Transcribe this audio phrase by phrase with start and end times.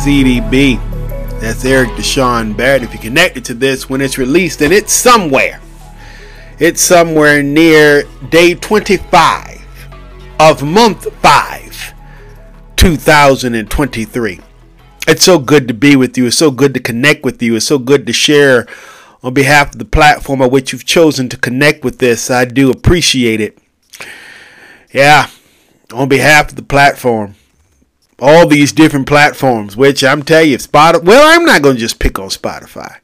[0.00, 0.80] ZDB.
[1.40, 2.82] That's Eric Deshaun Barrett.
[2.82, 5.60] If you're connected to this when it's released, and it's somewhere.
[6.58, 9.62] It's somewhere near day 25
[10.40, 11.94] of month 5,
[12.76, 14.40] 2023.
[15.06, 16.26] It's so good to be with you.
[16.28, 17.56] It's so good to connect with you.
[17.56, 18.66] It's so good to share
[19.22, 22.30] on behalf of the platform on which you've chosen to connect with this.
[22.30, 23.58] I do appreciate it.
[24.94, 25.28] Yeah,
[25.92, 27.34] on behalf of the platform,
[28.20, 31.98] all these different platforms, which I'm telling you, Spotify, well, I'm not going to just
[31.98, 32.98] pick on Spotify.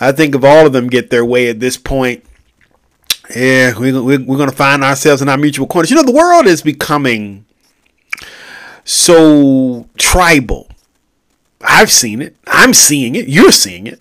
[0.00, 2.24] I think if all of them get their way at this point,
[3.34, 5.90] yeah, we, we, we're going to find ourselves in our mutual corners.
[5.90, 7.44] You know, the world is becoming
[8.84, 10.68] so tribal.
[11.60, 12.36] I've seen it.
[12.46, 13.28] I'm seeing it.
[13.28, 14.00] You're seeing it.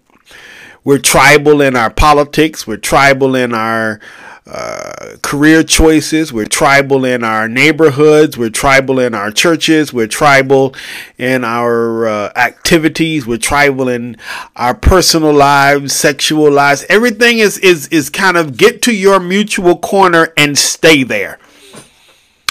[0.84, 2.66] We're tribal in our politics.
[2.66, 4.00] We're tribal in our
[4.48, 6.32] uh, career choices.
[6.32, 8.38] We're tribal in our neighborhoods.
[8.38, 9.92] We're tribal in our churches.
[9.92, 10.74] We're tribal
[11.18, 13.28] in our uh, activities.
[13.28, 14.18] We're tribal in
[14.56, 16.86] our personal lives, sexual lives.
[16.90, 21.40] Everything is is is kind of get to your mutual corner and stay there.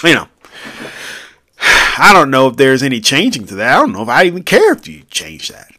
[0.03, 0.27] You know.
[1.99, 3.75] I don't know if there's any changing to that.
[3.75, 5.71] I don't know if I even care if you change that.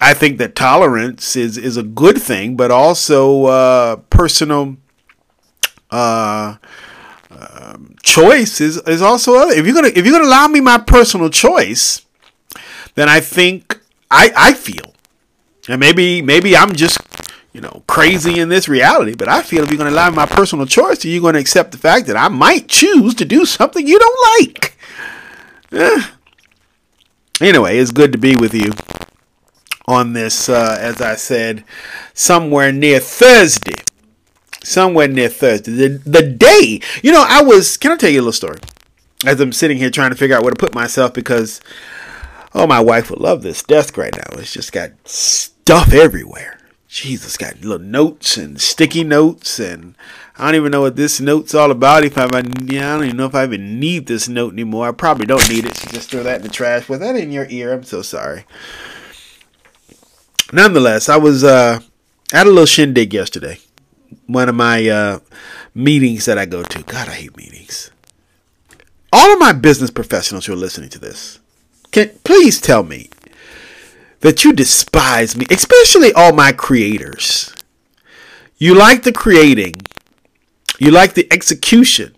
[0.00, 4.76] I think that tolerance is is a good thing, but also uh, personal
[5.90, 6.56] uh,
[7.30, 9.52] um, choice is is also other.
[9.52, 12.04] If you're gonna if you're gonna allow me my personal choice,
[12.94, 13.78] then I think
[14.10, 14.94] I I feel,
[15.68, 16.98] and maybe maybe I'm just
[17.52, 20.26] you know crazy in this reality, but I feel if you're gonna allow me my
[20.26, 23.86] personal choice, are you're gonna accept the fact that I might choose to do something
[23.86, 24.78] you don't like.
[25.72, 26.02] Eh.
[27.40, 28.72] Anyway, it's good to be with you
[29.86, 31.64] on this, uh, as I said,
[32.12, 33.84] somewhere near Thursday
[34.62, 35.72] somewhere near Thursday.
[35.72, 38.58] The, the day, you know, I was, can I tell you a little story?
[39.24, 41.60] As I'm sitting here trying to figure out where to put myself because,
[42.54, 44.38] oh, my wife would love this desk right now.
[44.38, 46.58] It's just got stuff everywhere.
[46.88, 49.94] Jesus, got little notes and sticky notes, and
[50.38, 52.04] I don't even know what this note's all about.
[52.04, 54.88] If I, I don't even know if I even need this note anymore.
[54.88, 55.76] I probably don't need it.
[55.76, 56.88] So just throw that in the trash.
[56.88, 57.74] Was that in your ear?
[57.74, 58.46] I'm so sorry.
[60.50, 61.80] Nonetheless, I was uh,
[62.32, 63.58] at a little shindig yesterday
[64.26, 65.18] one of my uh,
[65.74, 66.82] meetings that I go to.
[66.82, 67.90] God, I hate meetings.
[69.12, 71.40] All of my business professionals who are listening to this,
[71.90, 73.08] can please tell me
[74.20, 77.54] that you despise me, especially all my creators.
[78.58, 79.76] You like the creating,
[80.78, 82.16] you like the execution,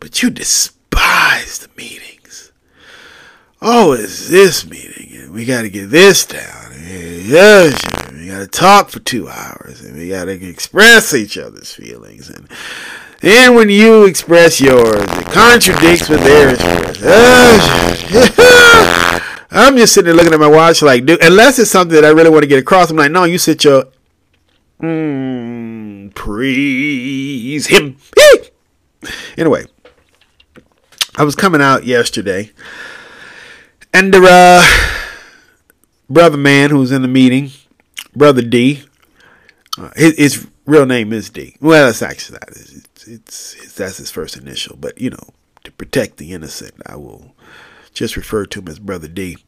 [0.00, 2.52] but you despise the meetings.
[3.60, 6.72] Oh, it's this meeting, we got to get this down.
[6.84, 7.80] Yes,
[8.22, 12.30] we got to talk for two hours, and we got to express each other's feelings.
[12.30, 12.48] And
[13.20, 16.60] and when you express yours, it contradicts what theirs
[19.50, 21.20] I'm just sitting there looking at my watch, like, dude.
[21.20, 23.64] Unless it's something that I really want to get across, I'm like, no, you sit
[23.64, 23.86] your.
[24.80, 27.96] Mm, praise him.
[29.36, 29.64] anyway,
[31.16, 32.52] I was coming out yesterday,
[33.92, 34.62] and the uh,
[36.08, 37.50] brother man who was in the meeting
[38.14, 38.84] brother D.
[39.78, 41.56] Uh, his, his, real name is D.
[41.60, 42.48] Well, that's actually that.
[42.50, 44.76] It's, it's, it's, that's his first initial.
[44.76, 45.30] But you know,
[45.64, 47.34] to protect the innocent, I will
[47.94, 49.38] just refer to him as brother D.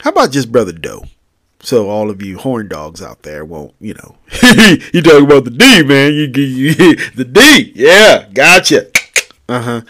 [0.00, 1.04] How about just brother Doe?
[1.60, 4.16] So all of you horn dogs out there won't, you know,
[4.92, 6.14] you talking about the D, man.
[6.14, 6.74] You, you
[7.16, 8.86] the D, yeah, gotcha.
[9.48, 9.80] Uh huh.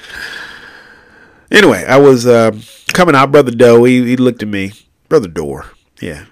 [1.51, 2.53] Anyway, I was uh,
[2.93, 3.85] coming out, brother Doe.
[3.85, 4.73] He, he looked at me,
[5.09, 5.67] brother Door.
[6.01, 6.25] Yeah,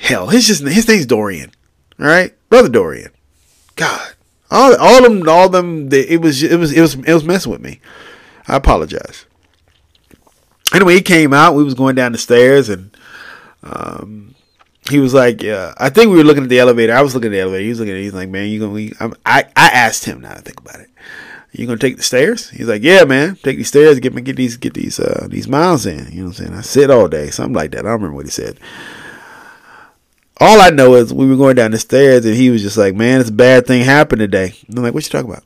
[0.00, 1.50] Hell, his just his name's Dorian.
[1.98, 3.10] All right, brother Dorian.
[3.76, 4.14] God,
[4.50, 5.88] all all them, all them.
[5.92, 7.80] It was it was it was it was messing with me.
[8.46, 9.26] I apologize.
[10.74, 11.54] Anyway, he came out.
[11.54, 12.96] We was going down the stairs, and
[13.62, 14.34] um,
[14.88, 16.94] he was like, "Yeah." I think we were looking at the elevator.
[16.94, 17.62] I was looking at the elevator.
[17.64, 18.00] He was looking at.
[18.00, 18.04] it.
[18.04, 20.20] He's like, "Man, you gonna?" I'm, I I asked him.
[20.20, 20.90] Now to think about it.
[21.52, 22.50] You gonna take the stairs?
[22.50, 25.48] He's like, yeah, man, take these stairs, get me get these get these uh these
[25.48, 26.12] miles in.
[26.12, 26.54] You know what I'm saying?
[26.54, 27.80] I sit all day, something like that.
[27.80, 28.58] I don't remember what he said.
[30.40, 32.94] All I know is we were going down the stairs and he was just like,
[32.94, 35.44] "Man, a bad thing happened today." I'm like, "What you talking about?"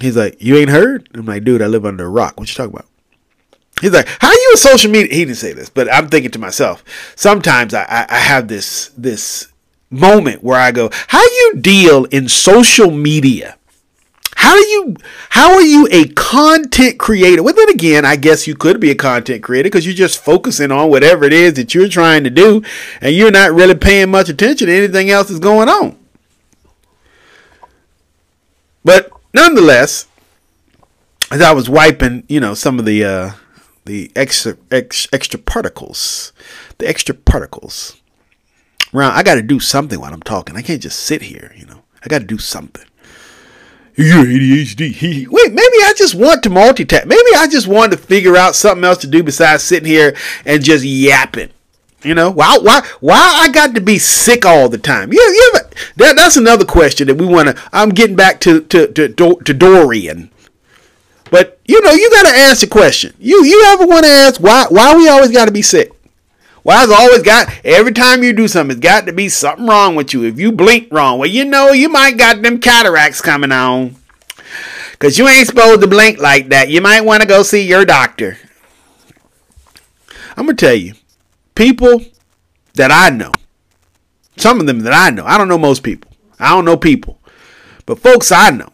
[0.00, 2.38] He's like, "You ain't heard?" I'm like, "Dude, I live under a rock.
[2.38, 2.86] What you talking about?"
[3.80, 6.38] He's like, "How you in social media?" He didn't say this, but I'm thinking to
[6.38, 6.84] myself.
[7.16, 9.48] Sometimes I, I, I have this this
[9.90, 13.56] moment where I go, "How you deal in social media?"
[14.44, 14.96] How do you
[15.30, 17.42] how are you a content creator?
[17.42, 20.70] Well then again, I guess you could be a content creator because you're just focusing
[20.70, 22.62] on whatever it is that you're trying to do
[23.00, 25.96] and you're not really paying much attention to anything else that's going on.
[28.84, 30.08] But nonetheless,
[31.30, 33.30] as I was wiping, you know, some of the uh
[33.86, 36.34] the extra ex, extra particles,
[36.76, 37.96] the extra particles.
[38.92, 40.54] Ron, I got to do something while I'm talking.
[40.54, 41.82] I can't just sit here, you know.
[42.04, 42.84] I got to do something.
[43.96, 45.28] You're ADHD.
[45.28, 47.06] Wait, maybe I just want to multitask.
[47.06, 50.64] Maybe I just want to figure out something else to do besides sitting here and
[50.64, 51.50] just yapping.
[52.02, 55.12] You know, why why why I got to be sick all the time?
[55.12, 55.60] Yeah, yeah.
[55.96, 57.62] That that's another question that we want to.
[57.72, 60.30] I'm getting back to to to, to Dorian.
[61.30, 63.14] But you know, you got to ask the question.
[63.18, 65.93] You you ever want to ask why why we always got to be sick?
[66.64, 69.94] Why has always got every time you do something, it's got to be something wrong
[69.94, 70.24] with you.
[70.24, 73.96] If you blink wrong, well, you know you might got them cataracts coming on.
[74.98, 76.70] Cause you ain't supposed to blink like that.
[76.70, 78.38] You might want to go see your doctor.
[80.38, 80.94] I'm gonna tell you,
[81.54, 82.00] people
[82.74, 83.32] that I know,
[84.38, 86.10] some of them that I know, I don't know most people.
[86.40, 87.18] I don't know people.
[87.84, 88.72] But folks I know,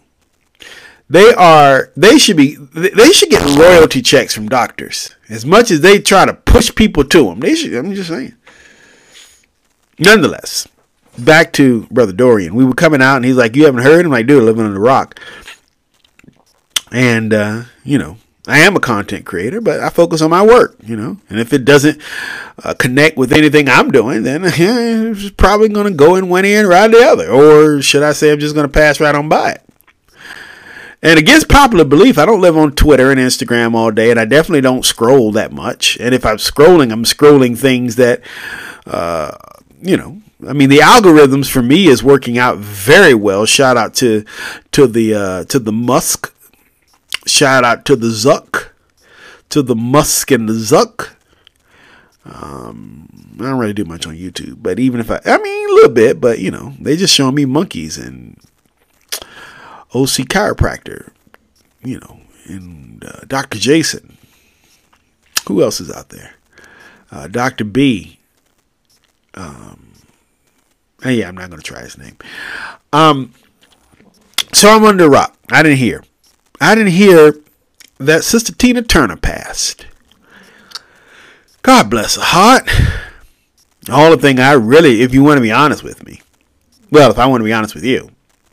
[1.08, 5.80] they are they should be they should get royalty checks from doctors as much as
[5.80, 7.40] they try to push people to them.
[7.40, 7.74] They should.
[7.74, 8.34] I'm just saying.
[9.98, 10.66] Nonetheless,
[11.16, 12.54] back to brother Dorian.
[12.54, 14.74] We were coming out and he's like, "You haven't heard?" I'm like, "Dude, living on
[14.74, 15.18] the rock."
[16.92, 18.16] And uh, you know,
[18.46, 21.18] I am a content creator, but I focus on my work, you know.
[21.28, 22.00] And if it doesn't
[22.64, 24.50] uh, connect with anything I'm doing, then yeah,
[25.10, 27.30] it's probably going to go in one ear and ride the other.
[27.30, 29.69] Or should I say, I'm just going to pass right on by it.
[31.02, 34.26] And against popular belief, I don't live on Twitter and Instagram all day, and I
[34.26, 35.96] definitely don't scroll that much.
[35.98, 38.20] And if I'm scrolling, I'm scrolling things that,
[38.86, 39.34] uh,
[39.80, 43.46] you know, I mean, the algorithms for me is working out very well.
[43.46, 44.24] Shout out to
[44.72, 46.34] to the uh, to the Musk.
[47.26, 48.68] Shout out to the Zuck,
[49.50, 51.14] to the Musk and the Zuck.
[52.24, 53.08] Um,
[53.38, 55.92] I don't really do much on YouTube, but even if I, I mean, a little
[55.92, 58.38] bit, but you know, they just show me monkeys and
[59.94, 61.10] OC chiropractor,
[61.82, 63.58] you know, and uh, Dr.
[63.58, 64.16] Jason.
[65.48, 66.34] Who else is out there?
[67.10, 67.64] Uh, Dr.
[67.64, 68.18] B.
[69.34, 69.92] Um,
[71.04, 72.16] yeah, I'm not going to try his name.
[72.92, 73.32] Um,
[74.52, 75.36] so I'm under rock.
[75.50, 76.04] I didn't hear.
[76.60, 77.34] I didn't hear
[77.98, 79.86] that Sister Tina Turner passed.
[81.62, 82.68] God bless her heart.
[83.82, 86.20] The thing I really, if you want to be honest with me,
[86.90, 88.10] well, if I want to be honest with you,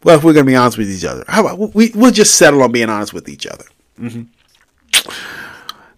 [0.07, 2.35] well, if we're going to be honest with each other, how about we, we'll just
[2.35, 3.65] settle on being honest with each other.
[3.99, 4.23] Mm-hmm.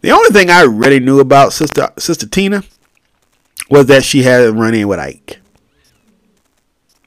[0.02, 2.64] The only thing I really knew about Sister Sister Tina
[3.70, 5.38] was that she had a run in with Ike.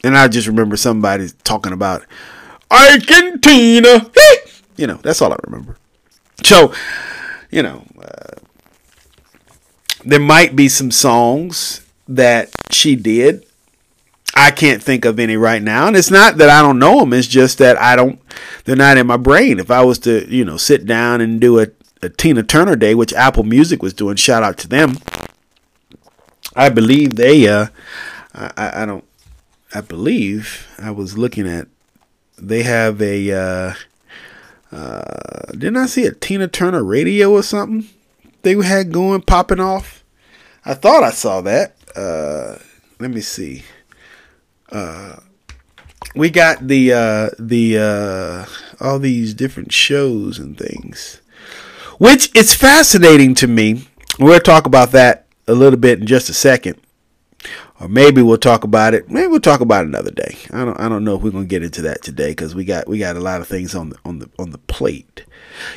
[0.05, 2.07] And I just remember somebody talking about
[2.71, 4.09] Ike and Tina.
[4.77, 5.79] you know, that's all I remember.
[6.45, 6.73] So,
[7.51, 8.37] you know, uh,
[10.05, 13.45] there might be some songs that she did
[14.35, 15.87] I can't think of any right now.
[15.87, 17.13] And it's not that I don't know them.
[17.13, 18.19] It's just that I don't,
[18.65, 19.59] they're not in my brain.
[19.59, 21.67] If I was to, you know, sit down and do a,
[22.03, 24.97] a Tina Turner day, which Apple Music was doing, shout out to them.
[26.57, 27.67] I believe they, uh,
[28.35, 29.05] I, I don't,
[29.75, 31.69] I believe I was looking at,
[32.39, 33.75] they have a, uh,
[34.75, 37.89] uh, didn't I see a Tina Turner radio or something
[38.43, 40.03] they had going, popping off?
[40.65, 41.77] I thought I saw that.
[41.95, 42.57] Uh,
[42.99, 43.65] let me see
[44.73, 45.17] uh,
[46.15, 48.47] we got the uh, the uh,
[48.81, 51.21] all these different shows and things,
[51.99, 53.89] which it's fascinating to me.
[54.19, 56.81] We'll talk about that a little bit in just a second,
[57.81, 59.11] or maybe we'll talk about it.
[59.11, 60.37] Maybe we'll talk about another day.
[60.53, 62.89] I don't I don't know if we're gonna get into that today because we got
[62.89, 65.25] we got a lot of things on the on the on the plate.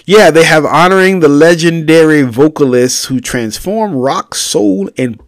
[0.05, 5.21] Yeah, they have honoring the legendary vocalists who transform rock, soul, and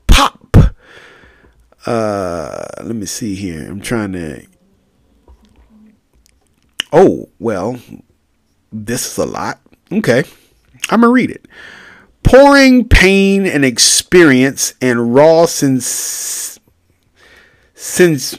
[1.88, 3.66] uh, let me see here.
[3.66, 4.46] I'm trying to.
[6.92, 7.80] Oh, well,
[8.74, 9.62] this is a lot.
[9.92, 10.26] Okay.
[10.90, 11.48] I'm going to read it.
[12.24, 16.60] Pouring pain and experience and raw since.
[17.74, 18.38] Since.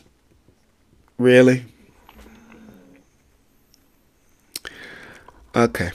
[1.16, 1.64] Really?
[5.56, 5.90] Okay.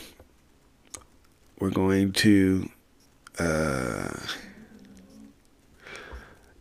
[1.59, 2.67] We're going to.
[3.37, 4.09] Uh,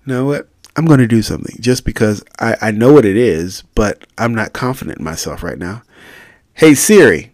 [0.05, 0.52] know what?
[0.77, 4.35] I'm going to do something just because I, I know what it is, but I'm
[4.35, 5.83] not confident in myself right now.
[6.55, 7.33] Hey Siri,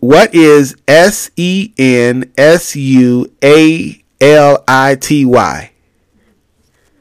[0.00, 5.72] what is S E N S U A L I T Y?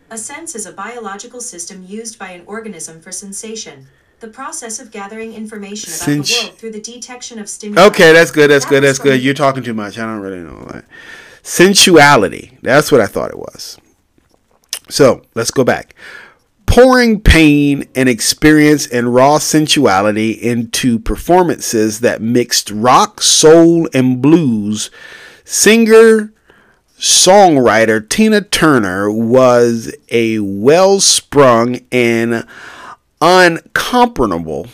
[0.09, 3.87] A sense is a biological system used by an organism for sensation.
[4.19, 7.85] The process of gathering information about Sens- the world through the detection of stimuli.
[7.87, 8.49] Okay, that's good.
[8.49, 8.83] That's that good.
[8.83, 9.21] That's good.
[9.21, 9.99] You're talking too much.
[9.99, 10.85] I don't really know that.
[11.43, 12.57] Sensuality.
[12.61, 13.77] That's what I thought it was.
[14.89, 15.95] So let's go back.
[16.65, 24.91] Pouring pain and experience and raw sensuality into performances that mixed rock, soul, and blues
[25.49, 26.33] Singer
[26.99, 32.45] songwriter Tina Turner was a well sprung and
[33.21, 34.69] uncomparable,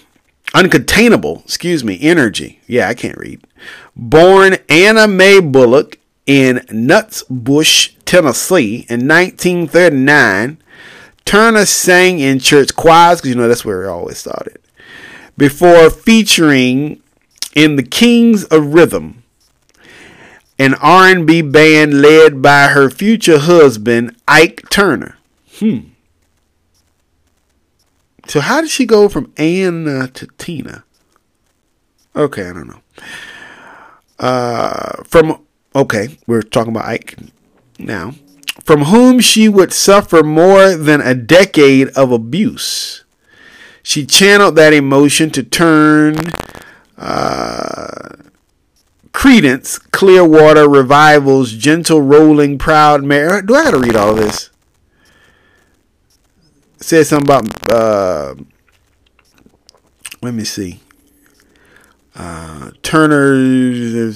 [0.47, 2.59] uncontainable, excuse me, energy.
[2.65, 3.45] Yeah, I can't read.
[3.95, 10.57] Born Anna Mae Bullock in Nutbush, Tennessee in 1939,
[11.25, 14.59] Turner sang in church choirs, because you know that's where it always started,
[15.37, 17.01] before featuring
[17.55, 19.23] in the Kings of Rhythm,
[20.59, 25.17] an R&B band led by her future husband Ike Turner.
[25.59, 25.79] Hmm.
[28.27, 30.83] So how did she go from Anna to Tina?
[32.15, 32.81] Okay, I don't know.
[34.19, 35.42] Uh, from
[35.75, 37.17] okay, we're talking about Ike
[37.79, 38.15] now.
[38.63, 43.03] From whom she would suffer more than a decade of abuse.
[43.81, 46.15] She channeled that emotion to turn
[46.97, 48.15] uh,
[49.11, 53.41] Creedence Clearwater Revival's gentle rolling Proud Mary.
[53.41, 54.49] Do I gotta read all this?
[56.79, 58.35] It says something about uh,
[60.21, 60.79] let me see.
[62.15, 63.33] Uh, Turner,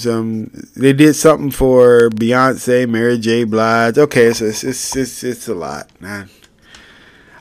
[0.07, 3.43] um, they did something for Beyonce, Mary J.
[3.43, 3.97] Blige.
[3.97, 5.89] Okay, so it's it's it's, it's a lot.
[6.03, 6.25] I,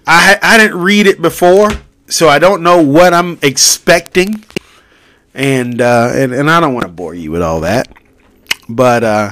[0.06, 1.70] I I didn't read it before,
[2.06, 4.44] so I don't know what I'm expecting
[5.36, 7.92] and uh, and and I don't want to bore you with all that,
[8.68, 9.30] but uh,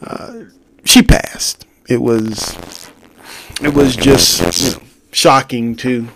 [0.00, 0.44] uh,
[0.84, 1.66] she passed.
[1.88, 2.88] It was
[3.60, 6.08] it was just you know, shocking to.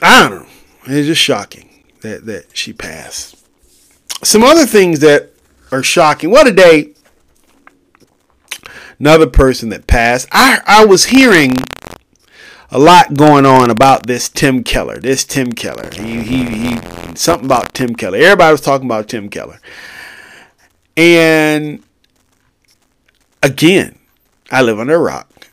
[0.00, 0.46] I don't know.
[0.86, 1.67] It's just shocking
[2.02, 3.36] that that she passed.
[4.22, 5.30] Some other things that
[5.70, 6.30] are shocking.
[6.30, 6.94] What a day.
[8.98, 10.28] Another person that passed.
[10.32, 11.56] I I was hearing
[12.70, 14.98] a lot going on about this Tim Keller.
[14.98, 15.88] This Tim Keller.
[15.92, 16.78] He, he, he,
[17.14, 18.18] something about Tim Keller.
[18.18, 19.60] Everybody was talking about Tim Keller.
[20.96, 21.82] And
[23.42, 23.98] again,
[24.50, 25.48] I live under a rock.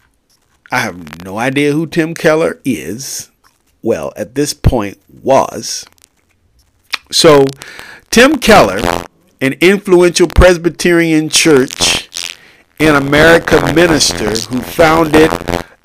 [0.72, 3.32] I have no idea who Tim Keller is.
[3.82, 5.86] Well, at this point, was.
[7.12, 7.46] So,
[8.10, 8.80] Tim Keller,
[9.42, 12.38] an influential Presbyterian church
[12.80, 15.32] in America minister who founded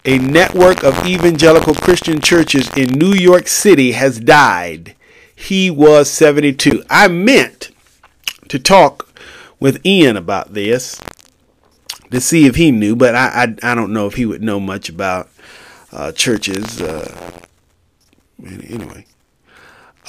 [0.05, 4.97] a network of evangelical Christian churches in New York City has died.
[5.35, 6.83] He was 72.
[6.89, 7.71] I meant
[8.49, 9.15] to talk
[9.59, 11.01] with Ian about this
[12.11, 14.59] to see if he knew, but I I, I don't know if he would know
[14.59, 15.29] much about
[15.93, 16.81] uh, churches.
[16.81, 17.41] Uh,
[18.43, 19.07] anyway.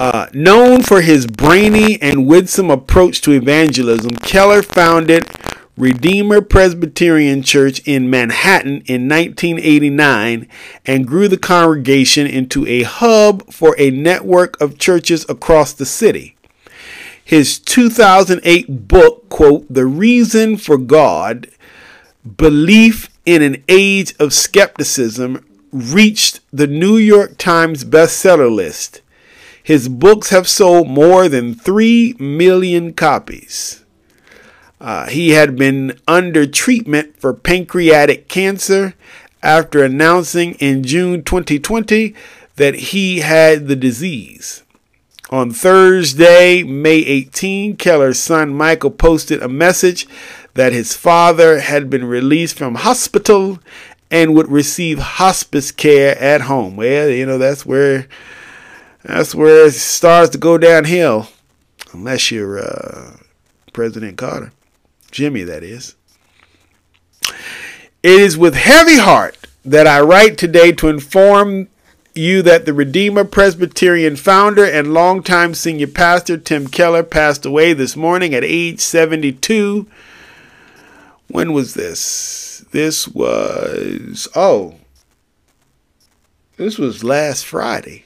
[0.02, 5.24] Uh, known for his brainy and winsome approach to evangelism, Keller founded
[5.78, 10.48] Redeemer Presbyterian Church in Manhattan in 1989
[10.88, 16.36] and grew the congregation into a hub for a network of churches across the city.
[17.24, 21.48] His 2008 book, quote, The Reason for God
[22.38, 29.02] Belief in an Age of Skepticism, reached the New York Times bestseller list.
[29.64, 33.84] His books have sold more than 3 million copies.
[34.80, 38.96] Uh, he had been under treatment for pancreatic cancer
[39.44, 42.16] after announcing in June 2020
[42.56, 44.64] that he had the disease.
[45.30, 50.08] On Thursday, May 18, Keller's son Michael posted a message
[50.56, 53.60] that his father had been released from hospital
[54.10, 56.76] and would receive hospice care at home.
[56.76, 58.08] Well, you know that's where
[59.04, 61.28] that's where it starts to go downhill,
[61.94, 63.18] unless you're uh,
[63.74, 64.52] President Carter.
[65.12, 65.96] Jimmy, that is.
[68.04, 71.68] It is with heavy heart that I write today to inform
[72.14, 77.96] you that the Redeemer Presbyterian founder and longtime senior pastor Tim Keller passed away this
[77.96, 79.88] morning at age 72.
[81.28, 82.66] When was this?
[82.72, 84.76] This was, oh,
[86.58, 88.06] this was last Friday.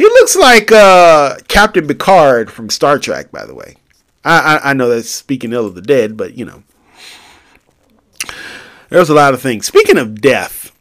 [0.00, 3.76] He looks like uh, Captain Picard from Star Trek, by the way.
[4.24, 6.62] I, I, I know that's speaking ill of the dead, but you know,
[8.88, 9.66] there's a lot of things.
[9.66, 10.74] Speaking of death,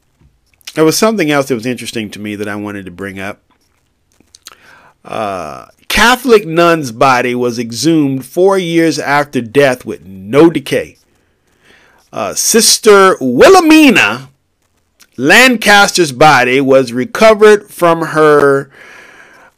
[0.73, 3.41] there was something else that was interesting to me that I wanted to bring up.
[5.03, 10.95] Uh, Catholic nun's body was exhumed four years after death with no decay.
[12.13, 14.29] Uh, Sister Wilhelmina
[15.17, 18.71] Lancaster's body was recovered from her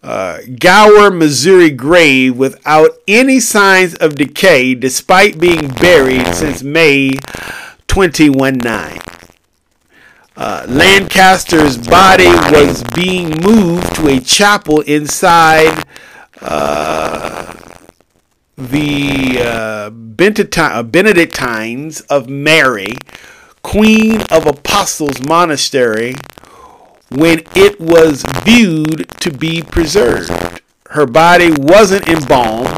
[0.03, 7.11] uh, Gower, Missouri grave without any signs of decay despite being buried since May
[7.87, 8.99] 21 9.
[10.35, 15.83] Uh, Lancaster's body was being moved to a chapel inside
[16.41, 17.53] uh,
[18.57, 22.95] the uh, Benedictines of Mary,
[23.61, 26.15] Queen of Apostles Monastery,
[27.11, 30.61] when it was viewed to be preserved.
[30.89, 32.69] Her body wasn't embalmed,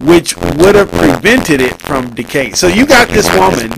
[0.00, 2.52] which would have prevented it from decay.
[2.52, 3.72] So you got this woman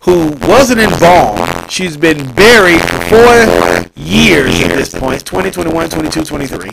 [0.00, 1.70] who wasn't embalmed.
[1.70, 6.70] She's been buried for four years at this point 2021, 22, 23.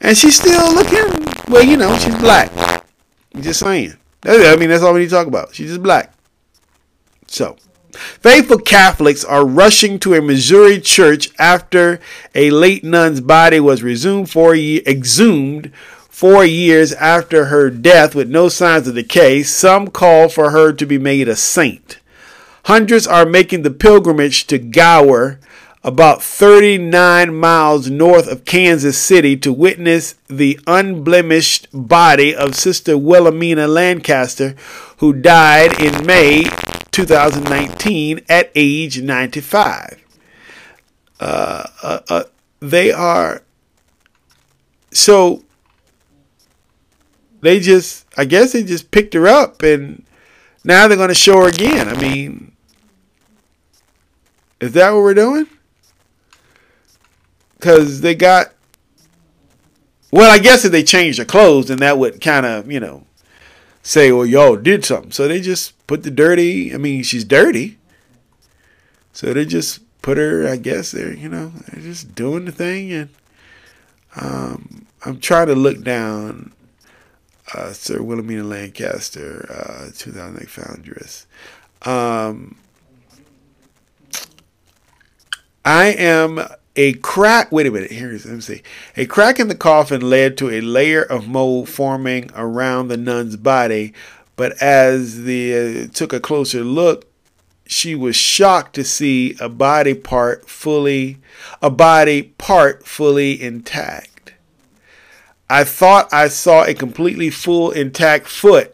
[0.00, 2.50] And she's still looking, well, you know, she's black.
[3.40, 3.94] just saying.
[4.24, 5.54] I mean, that's all we need to talk about.
[5.54, 6.12] She's just black.
[7.28, 7.56] So,
[7.92, 12.00] faithful Catholics are rushing to a Missouri church after
[12.34, 15.72] a late nun's body was resumed four ye- exhumed
[16.08, 19.42] four years after her death with no signs of decay.
[19.42, 21.98] Some call for her to be made a saint.
[22.66, 25.40] Hundreds are making the pilgrimage to Gower
[25.84, 33.66] about 39 miles north of Kansas City to witness the unblemished body of Sister Wilhelmina
[33.66, 34.54] Lancaster,
[34.98, 36.44] who died in May
[36.92, 40.04] 2019 at age 95.
[41.20, 42.24] Uh, uh, uh,
[42.60, 43.42] they are
[44.90, 45.44] so
[47.40, 50.04] they just I guess they just picked her up and
[50.64, 51.88] now they're going to show her again.
[51.88, 52.52] I mean,
[54.60, 55.46] is that what we're doing?
[57.62, 58.52] because they got.
[60.10, 63.06] Well, I guess if they changed their clothes, then that would kind of, you know,
[63.82, 65.10] say, well, y'all did something.
[65.10, 66.74] So they just put the dirty.
[66.74, 67.78] I mean, she's dirty.
[69.12, 72.92] So they just put her, I guess, they're, you know, they're just doing the thing.
[72.92, 73.08] And
[74.16, 76.52] um, I'm trying to look down
[77.54, 81.26] uh, Sir Wilhelmina Lancaster, uh, 2008 foundress.
[81.82, 82.56] Um,
[85.64, 86.40] I am
[86.76, 88.62] a crack, wait a minute, here's, let me see.
[88.96, 93.36] A crack in the coffin led to a layer of mold forming around the nun's
[93.36, 93.92] body,
[94.36, 97.06] but as the uh, took a closer look,
[97.66, 101.18] she was shocked to see a body part fully,
[101.60, 104.34] a body part fully intact.
[105.48, 108.71] I thought I saw a completely full intact foot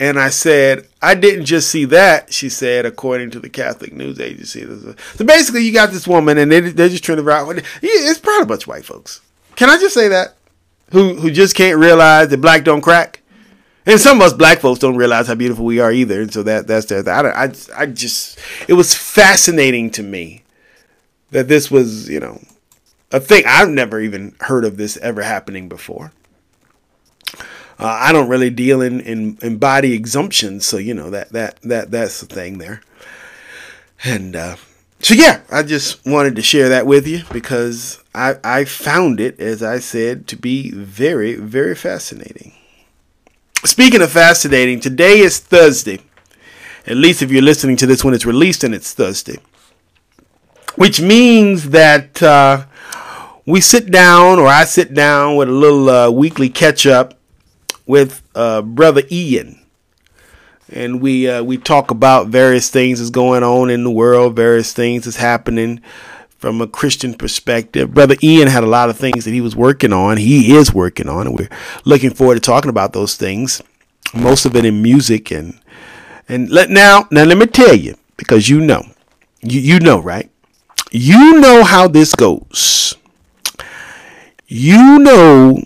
[0.00, 4.18] and I said, I didn't just see that, she said, according to the Catholic News
[4.18, 4.62] Agency.
[4.62, 7.62] So basically, you got this woman, and they, they're just trying to out.
[7.82, 9.20] It's probably a bunch of white folks.
[9.56, 10.36] Can I just say that?
[10.92, 13.20] Who, who just can't realize that black don't crack?
[13.84, 16.22] And some of us black folks don't realize how beautiful we are either.
[16.22, 20.44] And so that that's their I, I, I just, it was fascinating to me
[21.30, 22.40] that this was, you know,
[23.12, 23.44] a thing.
[23.46, 26.12] I've never even heard of this ever happening before.
[27.80, 31.58] Uh, I don't really deal in, in, in body exemptions, so you know that that
[31.62, 32.82] that that's the thing there.
[34.04, 34.56] And uh,
[34.98, 39.40] so yeah, I just wanted to share that with you because I I found it,
[39.40, 42.52] as I said, to be very very fascinating.
[43.64, 46.00] Speaking of fascinating, today is Thursday.
[46.86, 49.38] At least if you're listening to this when it's released and it's Thursday,
[50.76, 52.66] which means that uh,
[53.46, 57.14] we sit down, or I sit down with a little uh, weekly catch up
[57.90, 59.60] with uh, brother Ian,
[60.70, 64.72] and we uh, we talk about various things that's going on in the world, various
[64.72, 65.82] things that's happening
[66.38, 67.92] from a Christian perspective.
[67.92, 70.16] Brother Ian had a lot of things that he was working on.
[70.16, 71.50] He is working on, and we're
[71.84, 73.60] looking forward to talking about those things.
[74.14, 75.60] Most of it in music and
[76.28, 78.84] and let now now let me tell you because you know
[79.42, 80.30] you you know right
[80.90, 82.94] you know how this goes.
[84.46, 85.62] You know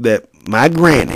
[0.00, 1.14] that my granny,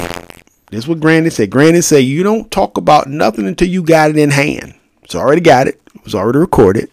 [0.71, 1.51] this is what granny said.
[1.51, 4.75] Granny said, you don't talk about nothing until you got it in hand.
[5.03, 5.81] It's already got it.
[5.95, 6.91] It was already recorded.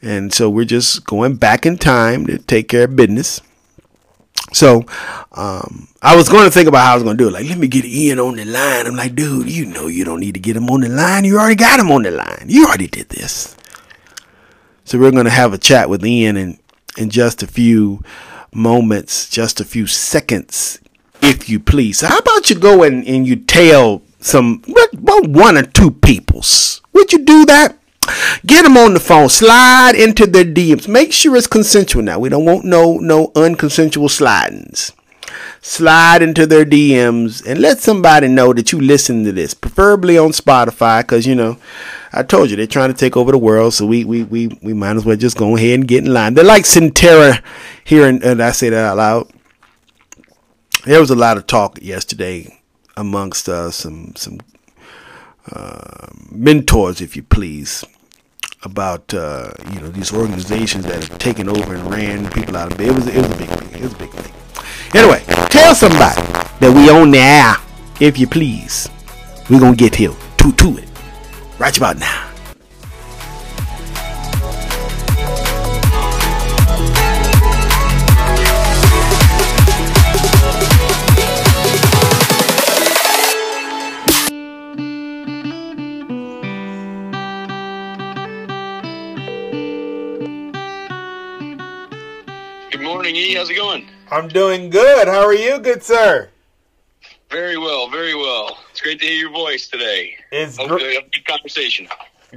[0.00, 3.40] And so we're just going back in time to take care of business.
[4.52, 4.84] So
[5.32, 7.32] um, I was going to think about how I was going to do it.
[7.32, 8.86] Like, let me get Ian on the line.
[8.86, 11.24] I'm like, dude, you know you don't need to get him on the line.
[11.24, 12.46] You already got him on the line.
[12.48, 13.56] You already did this.
[14.84, 16.58] So we're going to have a chat with Ian in,
[16.98, 18.02] in just a few
[18.52, 20.81] moments, just a few seconds
[21.22, 21.98] if you please.
[21.98, 26.82] So how about you go and, and you tell some, well, one or two peoples?
[26.92, 27.78] Would you do that?
[28.44, 29.28] Get them on the phone.
[29.28, 30.88] Slide into their DMs.
[30.88, 32.18] Make sure it's consensual now.
[32.18, 34.92] We don't want no no unconsensual slidings.
[35.60, 40.30] Slide into their DMs and let somebody know that you listen to this, preferably on
[40.30, 41.58] Spotify, because you know,
[42.12, 44.74] I told you they're trying to take over the world, so we we we, we
[44.74, 46.34] might as well just go ahead and get in line.
[46.34, 47.40] They're like Centera
[47.84, 49.32] here, and I say that out loud
[50.84, 52.58] there was a lot of talk yesterday
[52.96, 54.40] amongst uh, some some
[55.50, 57.84] uh, mentors, if you please,
[58.62, 62.78] about uh, you know these organizations that have taken over and ran people out of
[62.78, 62.88] bed.
[62.88, 63.74] It was it was a big thing.
[63.74, 64.32] It was a big thing.
[64.94, 66.22] Anyway, tell somebody
[66.60, 67.56] that we on the air,
[68.00, 68.88] if you please.
[69.50, 70.88] We're gonna get here to to it.
[71.58, 72.31] Right about now.
[93.02, 93.34] Morning, E.
[93.34, 93.88] How's it going?
[94.12, 95.08] I'm doing good.
[95.08, 96.30] How are you, good sir?
[97.32, 98.58] Very well, very well.
[98.70, 100.14] It's great to hear your voice today.
[100.30, 101.88] It's Hope gr- a good conversation.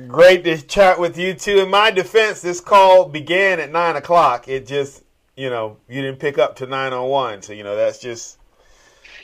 [0.08, 1.60] great to chat with you too.
[1.60, 4.48] In my defense, this call began at nine o'clock.
[4.48, 5.04] It just,
[5.38, 8.40] you know, you didn't pick up to nine on one, So you know, that's just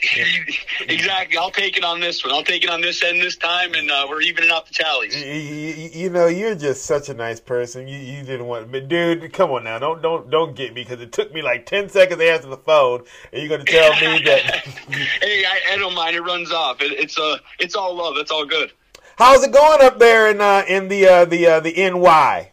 [0.88, 1.38] exactly.
[1.38, 2.32] I'll take it on this one.
[2.32, 5.14] I'll take it on this end this time, and uh, we're evening out the tallies.
[5.20, 7.86] you, you, you know, you're just such a nice person.
[7.86, 11.00] You you didn't want, but dude, come on now, don't don't don't get me because
[11.00, 14.22] it took me like ten seconds to answer the phone, and you're gonna tell me
[14.24, 14.40] that.
[14.42, 16.16] hey, I, I don't mind.
[16.16, 16.80] It runs off.
[16.80, 18.16] It, it's uh, it's all love.
[18.16, 18.72] It's all good.
[19.16, 22.51] How's it going up there in uh, in the uh, the uh, the NY?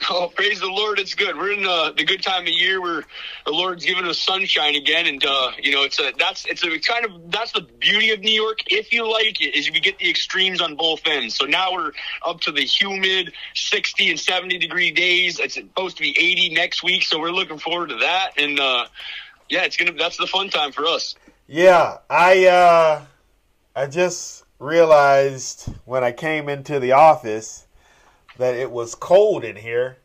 [0.10, 0.98] Oh, praise the Lord!
[1.00, 1.36] It's good.
[1.36, 3.04] We're in uh, the good time of year where
[3.44, 6.78] the Lord's given us sunshine again, and uh, you know, it's a that's it's a
[6.78, 9.98] kind of that's the beauty of New York, if you like it, is we get
[9.98, 11.34] the extremes on both ends.
[11.34, 11.92] So now we're
[12.24, 15.40] up to the humid, sixty and seventy degree days.
[15.40, 18.30] It's supposed to be eighty next week, so we're looking forward to that.
[18.38, 18.86] And uh,
[19.50, 21.16] yeah, it's gonna that's the fun time for us.
[21.48, 23.04] Yeah, I uh,
[23.74, 27.66] I just realized when I came into the office
[28.38, 29.98] that it was cold in here,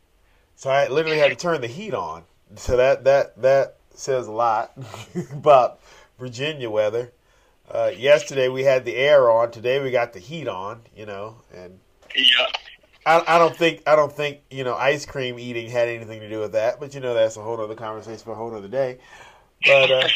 [0.56, 2.24] so I literally had to turn the heat on.
[2.56, 4.72] So that that that says a lot
[5.32, 5.80] about
[6.18, 7.12] Virginia weather.
[7.70, 9.50] Uh, yesterday we had the air on.
[9.50, 10.82] Today we got the heat on.
[10.94, 11.78] You know, and
[12.14, 12.46] Yeah.
[13.06, 16.28] I, I don't think I don't think you know ice cream eating had anything to
[16.28, 16.78] do with that.
[16.80, 18.98] But you know that's a whole other conversation for a whole other day.
[19.64, 20.08] But uh,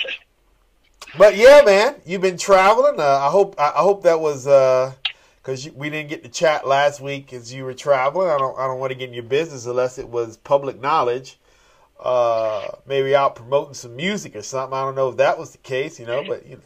[1.19, 3.01] but yeah, man, you've been traveling.
[3.01, 4.47] Uh, I hope I, I hope that was
[5.49, 8.29] because we didn't get to chat last week as you were traveling.
[8.29, 11.39] I don't I don't want to get in your business unless it was public knowledge.
[11.99, 14.77] Uh, maybe out promoting some music or something.
[14.77, 16.23] I don't know if that was the case, you know.
[16.23, 16.63] But you know,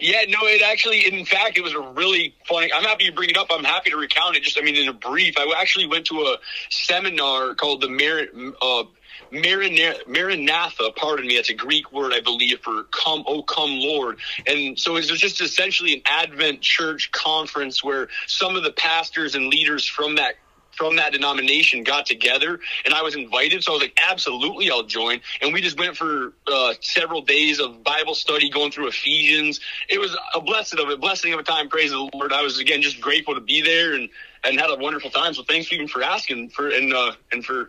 [0.00, 2.72] Yeah, no, it actually, in fact, it was a really funny.
[2.72, 3.48] I'm happy you bring it up.
[3.50, 4.44] I'm happy to recount it.
[4.44, 6.36] Just, I mean, in a brief, I actually went to a
[6.70, 8.84] seminar called the Mar- uh,
[9.30, 10.90] Maranatha.
[10.96, 14.92] Pardon me, it's a Greek word, I believe, for "Come, oh, come, Lord." And so
[14.96, 19.86] it was just essentially an Advent church conference where some of the pastors and leaders
[19.86, 20.36] from that
[20.72, 23.62] from that denomination got together and I was invited.
[23.62, 25.20] So I was like, absolutely, I'll join.
[25.40, 29.60] And we just went for uh, several days of Bible study going through Ephesians.
[29.90, 31.68] It was a blessing of a blessing of a time.
[31.68, 32.32] Praise the Lord.
[32.32, 34.08] I was again just grateful to be there and,
[34.44, 35.34] and had a wonderful time.
[35.34, 37.68] So thanks even for asking for, and, uh, and for,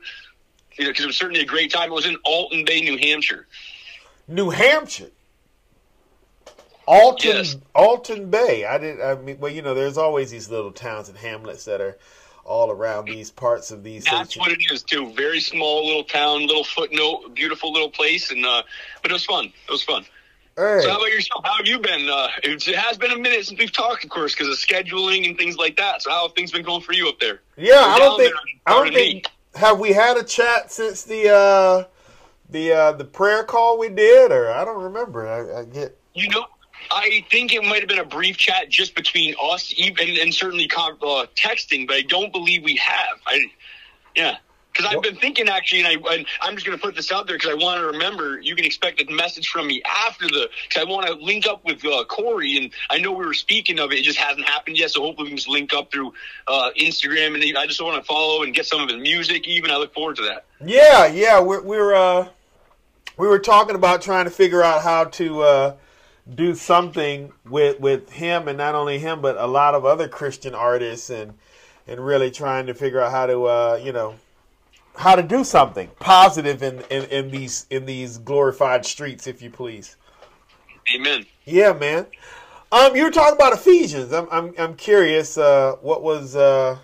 [0.77, 1.89] you know, cause it was certainly a great time.
[1.89, 3.47] It was in Alton Bay, New Hampshire.
[4.27, 5.11] New Hampshire.
[6.85, 7.55] Alton Yes.
[7.73, 8.65] Alton Bay.
[8.65, 9.01] I did.
[9.01, 11.97] I mean, well, you know, there's always these little towns and hamlets that are
[12.43, 14.03] all around these parts of these.
[14.03, 15.13] That's what it is too.
[15.13, 18.31] Very small little town, little footnote, beautiful little place.
[18.31, 18.63] And, uh,
[19.01, 19.45] but it was fun.
[19.45, 20.03] It was fun.
[20.57, 20.81] Hey.
[20.81, 21.45] So how about yourself?
[21.45, 22.07] How have you been?
[22.09, 25.37] Uh, it has been a minute since we've talked, of course, because of scheduling and
[25.37, 26.01] things like that.
[26.01, 27.39] So how have things been going for you up there?
[27.55, 28.33] yeah, I don't think.
[28.33, 29.23] there, I don't me.
[29.55, 31.83] Have we had a chat since the uh,
[32.49, 35.27] the uh, the prayer call we did, or I don't remember.
[35.27, 35.97] I, I get.
[36.13, 36.45] You know,
[36.91, 40.69] I think it might have been a brief chat just between us, even and certainly
[40.75, 43.19] uh, texting, but I don't believe we have.
[43.25, 43.45] I,
[44.15, 44.37] yeah.
[44.73, 47.27] Because I've been thinking actually, and, I, and I'm just going to put this out
[47.27, 48.39] there because I want to remember.
[48.39, 50.49] You can expect a message from me after the.
[50.67, 53.79] Because I want to link up with uh, Corey, and I know we were speaking
[53.79, 53.99] of it.
[53.99, 56.13] It just hasn't happened yet, so hopefully we can just link up through
[56.47, 59.47] uh, Instagram, and I just want to follow and get some of his music.
[59.47, 60.45] Even I look forward to that.
[60.65, 62.29] Yeah, yeah, we're we're uh,
[63.17, 65.75] we were talking about trying to figure out how to uh,
[66.33, 70.55] do something with with him, and not only him, but a lot of other Christian
[70.55, 71.35] artists, and
[71.87, 74.15] and really trying to figure out how to uh, you know
[74.95, 79.49] how to do something positive in, in, in these in these glorified streets, if you
[79.49, 79.95] please.
[80.93, 81.25] Amen.
[81.45, 82.07] Yeah, man.
[82.71, 84.11] Um, you were talking about Ephesians.
[84.13, 85.37] I'm I'm I'm curious.
[85.37, 86.77] Uh, what was uh,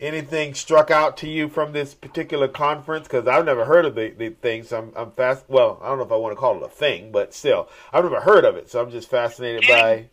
[0.00, 3.06] anything struck out to you from this particular conference?
[3.06, 5.44] Because I've never heard of the, the thing, so I'm I'm fast.
[5.48, 8.04] Well, I don't know if I want to call it a thing, but still, I've
[8.04, 10.08] never heard of it, so I'm just fascinated by.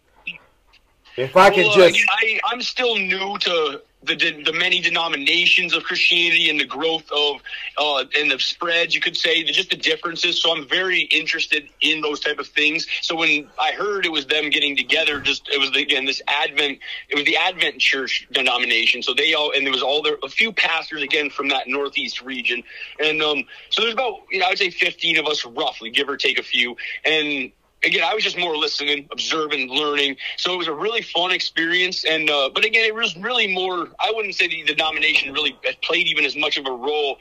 [1.15, 5.73] If I can Well, uh, just I, I'm still new to the the many denominations
[5.73, 7.41] of Christianity and the growth of
[7.77, 10.41] uh, and the spreads, you could say, just the differences.
[10.41, 12.87] So I'm very interested in those type of things.
[13.01, 16.79] So when I heard it was them getting together, just it was again this Advent,
[17.09, 19.03] it was the Advent Church denomination.
[19.03, 22.21] So they all and there was all there a few pastors again from that Northeast
[22.21, 22.63] region,
[22.99, 26.09] and um, so there's about you know I would say 15 of us roughly, give
[26.09, 27.51] or take a few, and
[27.83, 30.17] again, I was just more listening, observing, learning.
[30.37, 32.03] So it was a really fun experience.
[32.05, 33.89] And uh, but again, it was really more.
[33.99, 37.17] I wouldn't say the, the nomination really played even as much of a role.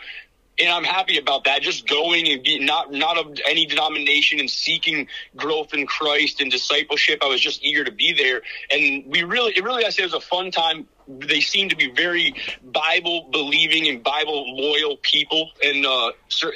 [0.58, 1.60] And I'm happy about that.
[1.60, 7.22] Just going and not not of any denomination and seeking growth in Christ and discipleship.
[7.22, 8.40] I was just eager to be there,
[8.70, 11.76] and we really, it really, I say, it was a fun time they seem to
[11.76, 15.50] be very Bible believing and Bible loyal people.
[15.62, 16.12] And uh,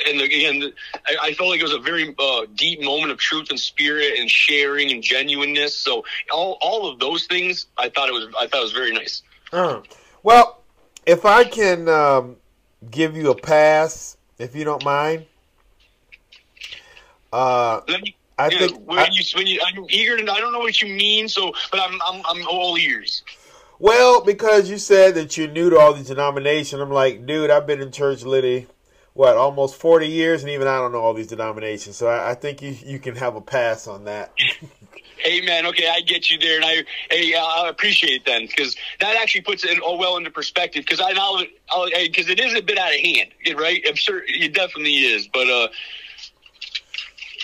[0.08, 0.72] and again,
[1.06, 4.18] I, I felt like it was a very uh, deep moment of truth and spirit
[4.18, 5.76] and sharing and genuineness.
[5.76, 8.92] So all all of those things, I thought it was I thought it was very
[8.92, 9.22] nice.
[9.52, 9.82] Uh,
[10.22, 10.62] well,
[11.06, 12.36] if I can um,
[12.90, 15.26] give you a pass, if you don't mind.
[17.32, 20.52] Uh, me, I yeah, think when I, you when you I'm eager to I don't
[20.52, 23.22] know what you mean so but I'm I'm I'm all ears.
[23.80, 27.66] Well, because you said that you're new to all these denominations, I'm like, dude, I've
[27.66, 28.66] been in church literally,
[29.14, 31.96] what, almost 40 years, and even I don't know all these denominations.
[31.96, 34.34] So I, I think you, you can have a pass on that.
[35.16, 39.16] hey, man, okay, I get you there, and I, hey, I appreciate that because that
[39.16, 41.42] actually puts it all well into perspective, because I know,
[42.02, 43.82] because it is a bit out of hand, right?
[43.88, 45.68] I'm sure it definitely is, but, uh,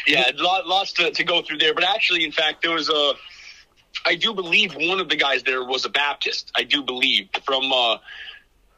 [0.06, 1.72] yeah, lots to, to go through there.
[1.72, 3.14] But actually, in fact, there was a
[4.06, 6.52] I do believe one of the guys there was a Baptist.
[6.56, 7.72] I do believe from.
[7.72, 7.98] Uh,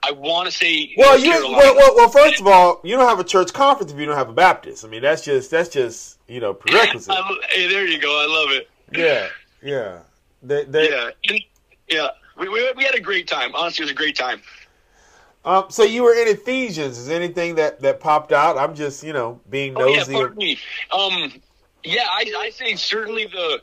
[0.00, 0.94] I want to say.
[0.96, 3.98] Well, you well, well, well, first of all, you don't have a church conference if
[3.98, 4.84] you don't have a Baptist.
[4.84, 7.12] I mean, that's just that's just you know prerequisite.
[7.50, 8.08] hey, there you go.
[8.08, 8.70] I love it.
[8.92, 9.28] Yeah,
[9.62, 9.98] yeah,
[10.42, 11.38] they, they, yeah,
[11.88, 12.08] yeah.
[12.38, 13.54] We, we, we had a great time.
[13.54, 14.40] Honestly, it was a great time.
[15.44, 16.96] Um, so you were in Ephesians.
[16.96, 18.56] Is anything that that popped out?
[18.56, 20.14] I'm just you know being nosy.
[20.14, 20.58] Oh, yeah, pardon me.
[20.92, 21.32] Um,
[21.84, 23.60] yeah, I, I say certainly the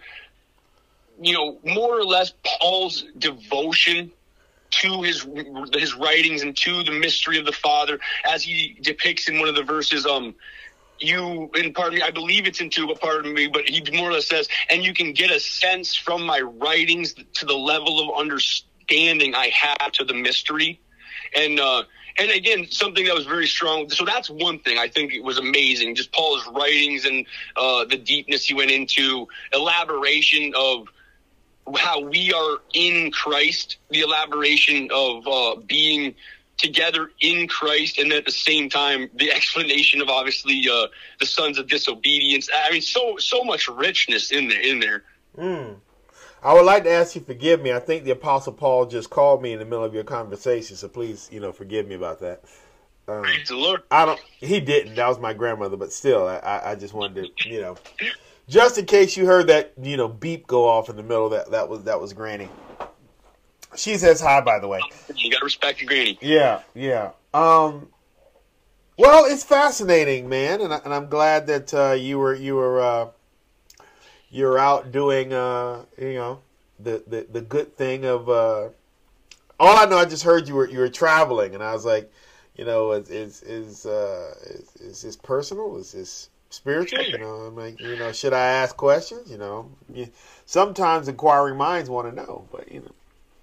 [1.21, 4.12] you know, more or less Paul's devotion
[4.71, 5.25] to his
[5.73, 9.56] his writings and to the mystery of the Father, as he depicts in one of
[9.56, 10.06] the verses.
[10.06, 10.36] Um,
[10.99, 14.10] you and pardon me, I believe it's in two, but pardon me, but he more
[14.10, 17.99] or less says, and you can get a sense from my writings to the level
[17.99, 20.80] of understanding I have to the mystery,
[21.36, 21.84] and uh,
[22.17, 23.89] and again, something that was very strong.
[23.89, 25.95] So that's one thing I think it was amazing.
[25.95, 27.25] Just Paul's writings and
[27.58, 30.88] uh, the deepness he went into, elaboration of
[31.78, 36.15] how we are in Christ, the elaboration of uh, being
[36.58, 40.88] together in Christ, and at the same time, the explanation of obviously uh,
[41.19, 42.49] the sons of disobedience.
[42.54, 44.62] I mean, so so much richness in there.
[44.62, 45.04] In there.
[45.38, 45.75] Mm.
[46.43, 47.73] I would like to ask you forgive me.
[47.73, 50.88] I think the Apostle Paul just called me in the middle of your conversation, so
[50.88, 52.43] please, you know, forgive me about that.
[53.08, 53.82] Um, Praise the Lord.
[53.91, 54.19] I don't.
[54.39, 54.95] He didn't.
[54.95, 57.78] That was my grandmother, but still, I, I just wanted to, you know
[58.47, 61.51] just in case you heard that you know beep go off in the middle, that
[61.51, 62.49] that was that was Granny.
[63.75, 64.79] She says hi, by the way.
[65.13, 66.17] You gotta respect your granny.
[66.21, 67.12] Yeah, yeah.
[67.34, 67.89] Um,
[68.97, 72.81] well, it's fascinating, man, and, I, and I'm glad that uh, you were you were
[72.81, 73.08] uh,
[74.29, 76.39] you're out doing uh, you know
[76.79, 78.29] the, the the good thing of.
[78.29, 78.69] Uh,
[79.58, 82.12] all I know, I just heard you were you were traveling, and I was like,
[82.55, 85.77] you know, is is is uh, is, is this personal?
[85.77, 87.04] Is this spiritual.
[87.04, 89.30] You know, I'm like, you know, should I ask questions?
[89.30, 89.72] You know,
[90.46, 92.91] sometimes inquiring minds want to know, but you know.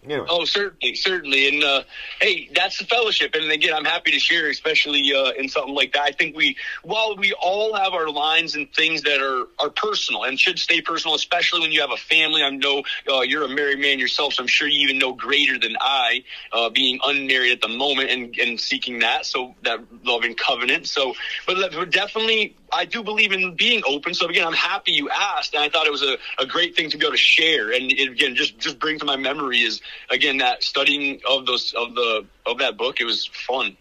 [0.04, 0.26] Anyway.
[0.28, 1.82] Oh, certainly, certainly, and uh,
[2.20, 3.36] hey, that's the fellowship.
[3.36, 6.02] And again, I'm happy to share, especially uh, in something like that.
[6.02, 10.24] I think we, while we all have our lines and things that are are personal
[10.24, 12.42] and should stay personal, especially when you have a family.
[12.42, 15.56] I know uh, you're a married man yourself, so I'm sure you even know greater
[15.56, 20.34] than I, uh, being unmarried at the moment and and seeking that, so that loving
[20.34, 20.88] covenant.
[20.88, 21.14] So,
[21.46, 24.14] but definitely I do believe in being open.
[24.14, 26.88] So again, I'm happy you asked, and I thought it was a, a great thing
[26.90, 27.70] to go to share.
[27.72, 31.74] And it, again, just just bring to my memory is again that studying of those
[31.74, 33.00] of the of that book.
[33.00, 33.76] It was fun.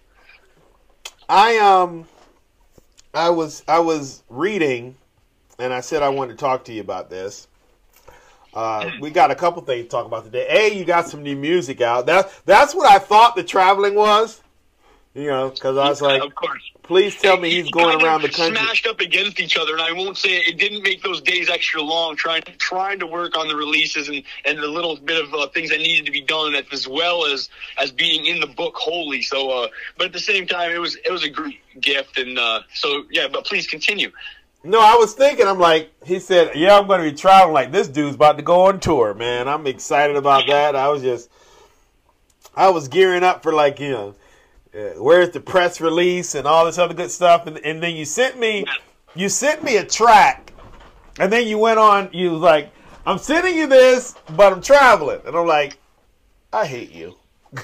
[1.29, 2.07] I um,
[3.13, 4.95] I was I was reading,
[5.57, 7.47] and I said I wanted to talk to you about this.
[8.53, 10.45] Uh, we got a couple things to talk about today.
[10.49, 12.05] A, you got some new music out.
[12.07, 14.41] That that's what I thought the traveling was.
[15.13, 16.71] You know, because I was like, of course.
[16.83, 18.57] Please tell me he's going around the country.
[18.57, 21.49] Smashed up against each other, and I won't say it, it didn't make those days
[21.49, 22.15] extra long.
[22.15, 25.69] Trying trying to work on the releases and and the little bit of uh, things
[25.69, 29.21] that needed to be done, as well as as being in the book wholly.
[29.21, 29.67] So, uh,
[29.97, 33.03] but at the same time, it was it was a great gift, and uh, so
[33.11, 33.27] yeah.
[33.31, 34.11] But please continue.
[34.63, 37.53] No, I was thinking, I'm like, he said, yeah, I'm going to be traveling.
[37.53, 39.47] Like, this dude's about to go on tour, man.
[39.47, 40.75] I'm excited about that.
[40.75, 41.31] I was just,
[42.55, 44.15] I was gearing up for like you know,
[44.73, 48.39] where's the press release and all this other good stuff, and, and then you sent
[48.39, 48.65] me,
[49.15, 50.53] you sent me a track,
[51.19, 52.09] and then you went on.
[52.13, 52.71] You was like,
[53.05, 55.77] I'm sending you this, but I'm traveling, and I'm like,
[56.53, 57.15] I hate you.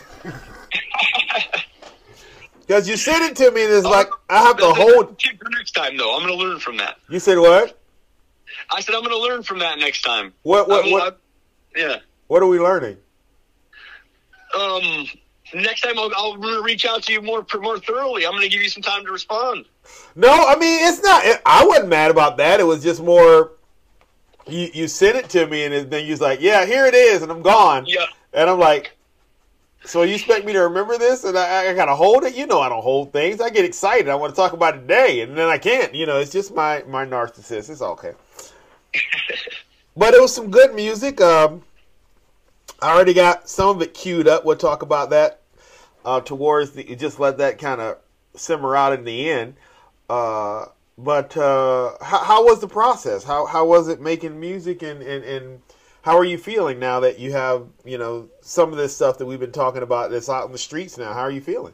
[2.67, 5.21] Because you sent it to me and it's like I have to hold.
[5.21, 6.15] For next time, though.
[6.15, 6.97] I'm going to learn from that.
[7.07, 7.79] You said what?
[8.69, 10.33] I said I'm going to learn from that next time.
[10.43, 10.67] What?
[10.67, 10.91] What?
[10.91, 11.21] What?
[11.75, 11.97] Yeah.
[12.27, 12.97] What are we learning?
[14.53, 15.05] Um.
[15.53, 18.25] Next time I'll, I'll reach out to you more more thoroughly.
[18.25, 19.65] I'm going to give you some time to respond.
[20.15, 21.23] No, I mean it's not.
[21.45, 22.59] I wasn't mad about that.
[22.59, 23.51] It was just more.
[24.47, 27.21] You you sent it to me and then you was like, yeah, here it is,
[27.21, 27.85] and I'm gone.
[27.85, 28.05] Yeah.
[28.33, 28.97] And I'm like,
[29.85, 31.23] so you expect me to remember this?
[31.23, 32.35] And I, I gotta hold it?
[32.35, 33.39] You know, I don't hold things.
[33.39, 34.09] I get excited.
[34.09, 35.95] I want to talk about it today, and then I can't.
[35.95, 37.69] You know, it's just my my narcissist.
[37.69, 38.13] It's okay.
[39.95, 41.21] but it was some good music.
[41.21, 41.63] Um,
[42.81, 44.45] I already got some of it queued up.
[44.45, 45.41] We'll talk about that
[46.05, 46.95] uh, towards the.
[46.95, 47.97] Just let that kind of
[48.35, 49.55] simmer out in the end.
[50.09, 50.65] Uh,
[50.97, 53.23] but uh, how, how was the process?
[53.23, 55.61] How how was it making music and, and, and
[56.03, 59.25] how are you feeling now that you have you know some of this stuff that
[59.25, 61.13] we've been talking about that's out in the streets now?
[61.13, 61.73] How are you feeling?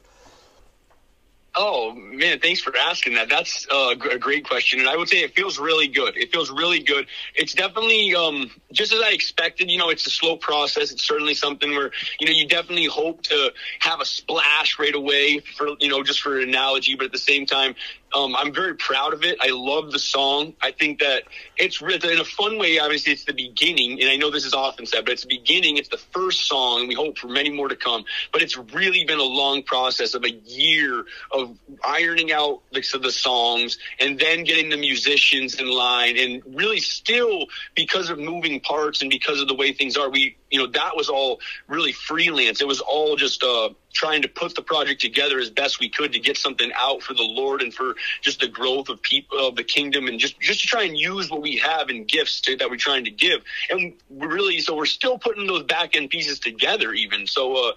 [1.56, 3.30] Oh man, thanks for asking that.
[3.30, 6.18] That's uh, a great question, and I would say it feels really good.
[6.18, 7.06] It feels really good.
[7.36, 9.70] It's definitely um, just as I expected.
[9.70, 10.92] You know, it's a slow process.
[10.92, 15.40] It's certainly something where you know you definitely hope to have a splash right away
[15.56, 17.76] for you know just for an analogy, but at the same time,
[18.14, 19.38] um, I'm very proud of it.
[19.42, 20.54] I love the song.
[20.62, 21.24] I think that
[21.58, 22.80] it's re- in a fun way.
[22.80, 25.78] Obviously, it's the beginning, and I know this is often said, but it's the beginning.
[25.78, 28.06] It's the first song, and we hope for many more to come.
[28.32, 33.00] But it's really been a long process of a year of ironing out the, so
[33.00, 38.60] the songs, and then getting the musicians in line, and really still because of moving
[38.60, 41.94] parts and because of the way things are, we you know that was all really
[41.94, 42.62] freelance.
[42.62, 46.14] It was all just uh, trying to put the project together as best we could
[46.14, 49.56] to get something out for the Lord and for just the growth of people of
[49.56, 52.56] the kingdom and just just to try and use what we have in gifts to,
[52.58, 53.42] that we're trying to give.
[53.70, 57.28] And really, so we're still putting those back end pieces together even.
[57.28, 57.72] So uh,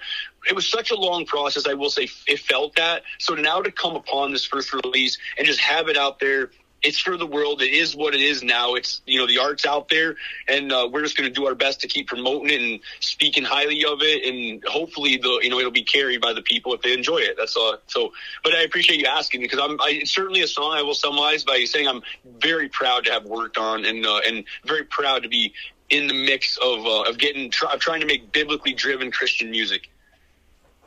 [0.49, 1.67] it was such a long process.
[1.67, 3.03] I will say it felt that.
[3.19, 6.51] So now to come upon this first release and just have it out there
[6.87, 7.61] it's for the world.
[7.61, 8.75] It is what it is now.
[8.75, 11.55] It's you know the art's out there, and uh, we're just going to do our
[11.55, 15.59] best to keep promoting it and speaking highly of it, and hopefully the you know
[15.59, 17.37] it'll be carried by the people if they enjoy it.
[17.37, 18.13] That's uh so.
[18.45, 21.43] But I appreciate you asking because I'm I, it's certainly a song I will summarize
[21.45, 22.03] by saying I'm
[22.39, 25.53] very proud to have worked on and uh, and very proud to be
[25.91, 29.91] in the mix of uh, of getting try, trying to make biblically driven Christian music.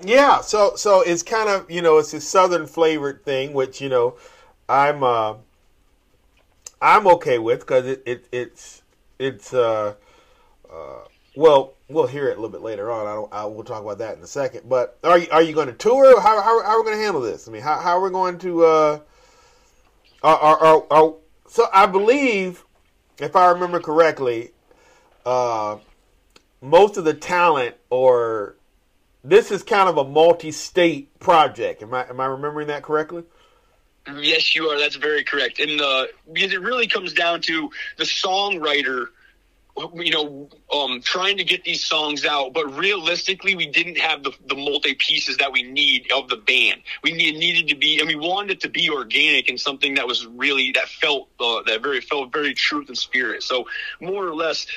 [0.02, 3.90] Yeah, so so it's kind of you know it's a southern flavored thing, which you
[3.90, 4.16] know
[4.70, 5.34] I'm uh,
[6.82, 8.82] I'm okay with because it, it it's
[9.18, 9.96] it's uh,
[10.72, 11.00] uh,
[11.36, 13.08] well we'll hear it a little bit later on.
[13.08, 14.70] I don't I will talk about that in a second.
[14.70, 16.20] But are you are you going to tour?
[16.22, 17.48] How how, how are we going to handle this?
[17.48, 19.00] I mean, how how are we going to uh,
[20.24, 21.14] are, are, are, are
[21.48, 22.64] so I believe
[23.20, 24.52] if I remember correctly,
[25.26, 25.78] uh,
[26.62, 28.56] most of the talent or
[29.24, 31.84] this is kind of a multi-state project.
[31.84, 33.24] Am I am I remembering that correctly?
[34.18, 34.80] Yes, you are.
[34.80, 35.60] That's very correct.
[35.60, 39.08] And uh, because it really comes down to the songwriter,
[39.94, 42.54] you know, um, trying to get these songs out.
[42.54, 46.82] But realistically, we didn't have the, the multi pieces that we need of the band.
[47.04, 50.08] We need, needed to be, and we wanted it to be organic and something that
[50.08, 53.44] was really that felt uh, that very felt very truth and spirit.
[53.44, 53.68] So
[54.02, 54.68] more or less,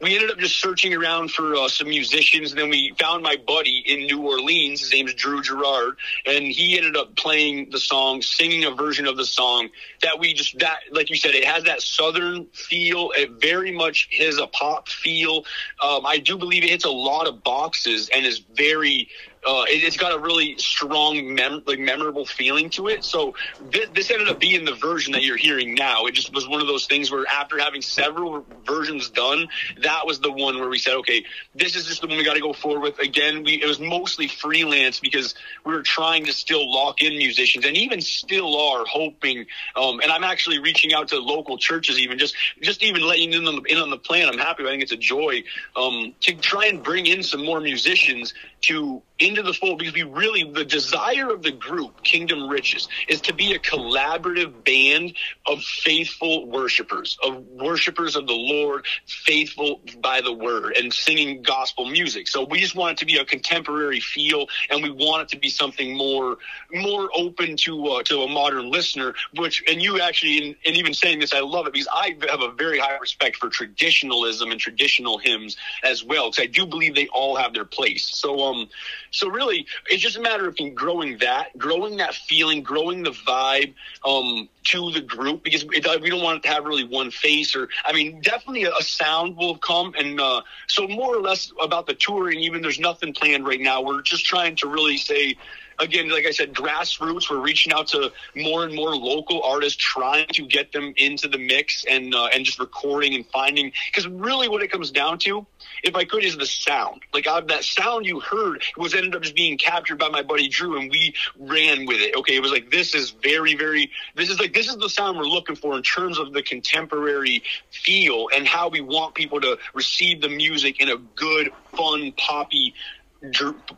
[0.00, 3.36] we ended up just searching around for uh, some musicians, and then we found my
[3.36, 4.80] buddy in New Orleans.
[4.80, 9.06] His name is Drew Gerard, and he ended up playing the song, singing a version
[9.06, 9.68] of the song
[10.02, 13.10] that we just that like you said, it has that southern feel.
[13.16, 15.44] It very much has a pop feel.
[15.82, 19.08] Um, I do believe it hits a lot of boxes and is very
[19.46, 23.04] uh, it, has got a really strong, mem- like memorable feeling to it.
[23.04, 23.34] So
[23.72, 26.06] th- this ended up being the version that you're hearing now.
[26.06, 29.48] It just was one of those things where after having several versions done,
[29.82, 31.24] that was the one where we said, okay,
[31.54, 32.98] this is just the one we got to go forward with.
[32.98, 37.64] Again, we it was mostly freelance because we were trying to still lock in musicians,
[37.64, 39.46] and even still are hoping.
[39.76, 43.46] Um, and I'm actually reaching out to local churches, even just just even letting in
[43.46, 44.28] on the, in on the plan.
[44.28, 44.64] I'm happy.
[44.64, 45.42] I think it's a joy
[45.76, 50.02] um, to try and bring in some more musicians to into the fold because we
[50.02, 55.14] really the desire of the group kingdom riches is to be a collaborative band
[55.46, 61.86] of faithful worshipers of worshipers of the lord faithful by the word and singing gospel
[61.86, 62.28] music.
[62.28, 65.38] So we just want it to be a contemporary feel and we want it to
[65.38, 66.36] be something more
[66.72, 71.18] more open to uh, to a modern listener which and you actually and even saying
[71.18, 75.18] this i love it because i have a very high respect for traditionalism and traditional
[75.18, 78.06] hymns as well because i do believe they all have their place.
[78.06, 78.68] So um
[79.10, 83.74] so really, it's just a matter of growing that, growing that feeling, growing the vibe
[84.04, 87.54] um, to the group because it, we don't want it to have really one face
[87.56, 89.94] or, I mean, definitely a, a sound will come.
[89.98, 93.82] And uh, so more or less about the touring, even there's nothing planned right now.
[93.82, 95.36] We're just trying to really say,
[95.78, 97.30] again, like I said, grassroots.
[97.30, 101.38] We're reaching out to more and more local artists, trying to get them into the
[101.38, 103.72] mix and uh, and just recording and finding.
[103.90, 105.46] Because really, what it comes down to,
[105.82, 107.02] if I could, is the sound.
[107.12, 110.48] Like uh, that sound you heard was ended up just being captured by my buddy
[110.48, 112.14] Drew, and we ran with it.
[112.16, 113.90] Okay, it was like this is very, very.
[114.14, 117.42] This is like this is the sound we're looking for in terms of the contemporary
[117.70, 122.74] feel and how we want people to receive the music in a good, fun, poppy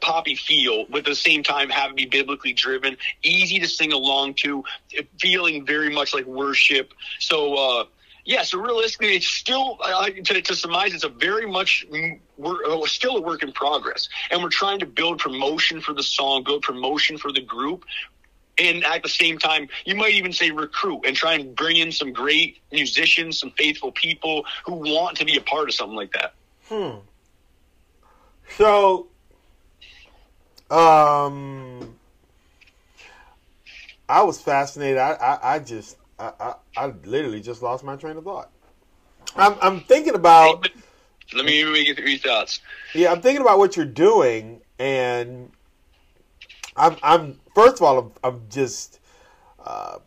[0.01, 4.35] poppy feel, but at the same time having be biblically driven, easy to sing along
[4.35, 4.65] to,
[5.19, 6.93] feeling very much like worship.
[7.19, 7.85] So, uh,
[8.25, 11.87] yeah, so realistically, it's still uh, to, to surmise, it's a very much
[12.37, 16.03] we're uh, still a work in progress, and we're trying to build promotion for the
[16.03, 17.85] song, build promotion for the group,
[18.59, 21.91] and at the same time, you might even say recruit and try and bring in
[21.91, 26.13] some great musicians, some faithful people who want to be a part of something like
[26.13, 26.35] that.
[26.69, 26.99] Hmm.
[28.57, 29.10] So
[30.71, 31.97] um,
[34.09, 34.99] I was fascinated.
[34.99, 38.51] I, I, I just, I, I, I, literally just lost my train of thought.
[39.37, 40.69] I'm, I'm thinking about.
[41.35, 42.61] Let me make three thoughts.
[42.95, 45.51] Yeah, I'm thinking about what you're doing, and
[46.77, 47.41] I'm, I'm.
[47.55, 49.01] First of all, I'm, I'm just.
[49.65, 49.99] Uh,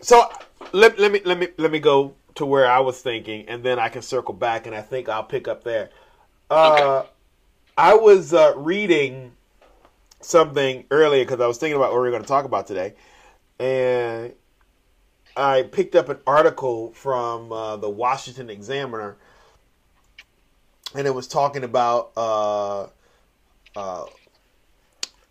[0.00, 0.30] so
[0.72, 3.78] let, let me let me let me go to where I was thinking, and then
[3.78, 5.90] I can circle back, and I think I'll pick up there.
[6.50, 7.08] Uh, okay.
[7.76, 9.32] I was uh, reading
[10.24, 12.94] something earlier because I was thinking about what we were going to talk about today,
[13.58, 14.32] and
[15.36, 19.16] I picked up an article from uh, the Washington Examiner,
[20.94, 22.86] and it was talking about uh,
[23.76, 24.04] uh,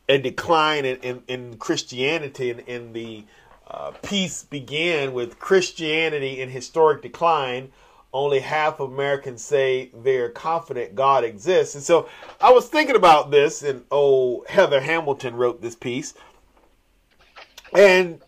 [0.10, 3.24] a decline in, in, in Christianity, and in, in the
[3.68, 7.72] uh, piece began with Christianity in historic decline
[8.14, 11.76] only half of Americans say they're confident God exists.
[11.76, 12.10] And so
[12.40, 16.14] I was thinking about this, and oh, Heather Hamilton wrote this piece.
[17.74, 18.22] And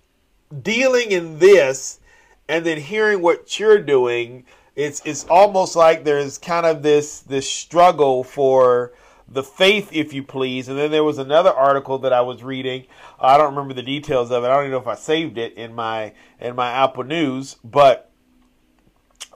[0.61, 1.99] dealing in this
[2.47, 7.49] and then hearing what you're doing, it's it's almost like there's kind of this this
[7.49, 8.93] struggle for
[9.27, 10.69] the faith, if you please.
[10.69, 12.85] And then there was another article that I was reading.
[13.19, 14.47] I don't remember the details of it.
[14.47, 18.12] I don't even know if I saved it in my in my Apple News, but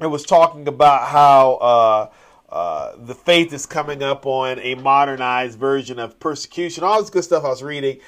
[0.01, 2.09] it was talking about how uh,
[2.49, 7.23] uh, the faith is coming up on a modernized version of persecution, all this good
[7.23, 7.99] stuff I was reading.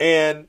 [0.00, 0.48] And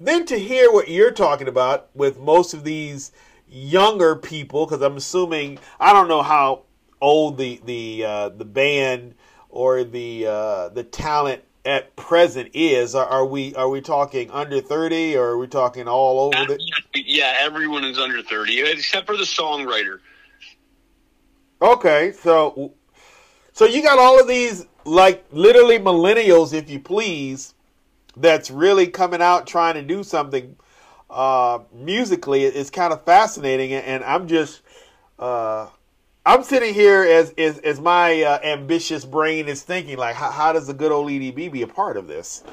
[0.00, 3.12] then to hear what you're talking about with most of these
[3.48, 6.62] younger people, because I'm assuming, I don't know how
[7.00, 9.14] old the, the, uh, the band
[9.48, 12.94] or the, uh, the talent at present is.
[12.94, 16.44] Are, are, we are we talking under thirty, or are we talking all over?
[16.46, 16.58] The-
[16.94, 20.00] yeah, everyone is under thirty, except for the songwriter.
[21.64, 22.74] Okay, so
[23.54, 27.54] so you got all of these like literally millennials, if you please,
[28.18, 30.56] that's really coming out trying to do something
[31.08, 32.44] uh, musically.
[32.44, 34.60] It's kind of fascinating, and I'm just
[35.18, 35.68] uh,
[36.26, 40.52] I'm sitting here as as, as my uh, ambitious brain is thinking, like, how, how
[40.52, 42.44] does the good old EDB be a part of this?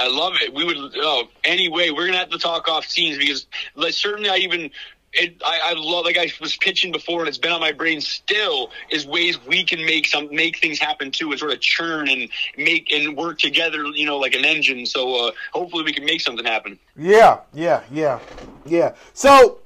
[0.00, 0.52] I love it.
[0.52, 1.90] We would oh anyway.
[1.90, 3.46] We're gonna have to talk off scenes because
[3.76, 4.72] like, certainly I even
[5.12, 8.00] it, I, I, love like I was pitching before, and it's been on my brain
[8.00, 8.70] still.
[8.90, 12.28] Is ways we can make some make things happen too, and sort of churn and
[12.56, 13.84] make and work together.
[13.86, 14.86] You know, like an engine.
[14.86, 16.78] So uh, hopefully we can make something happen.
[16.96, 18.20] Yeah, yeah, yeah,
[18.64, 18.94] yeah.
[19.12, 19.58] So,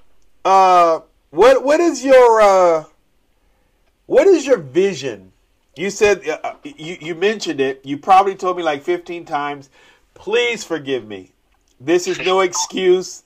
[0.44, 2.84] uh, what what is your uh,
[4.06, 5.32] what is your vision?
[5.76, 7.84] You said uh, uh you you mentioned it.
[7.84, 9.68] You probably told me like fifteen times.
[10.14, 11.32] Please forgive me.
[11.78, 13.23] This is no excuse.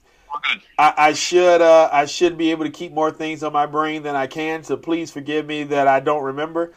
[0.79, 4.03] I, I, should uh, I should be able to keep more things on my brain
[4.03, 4.62] than I can.
[4.62, 6.72] So please forgive me that I don't remember,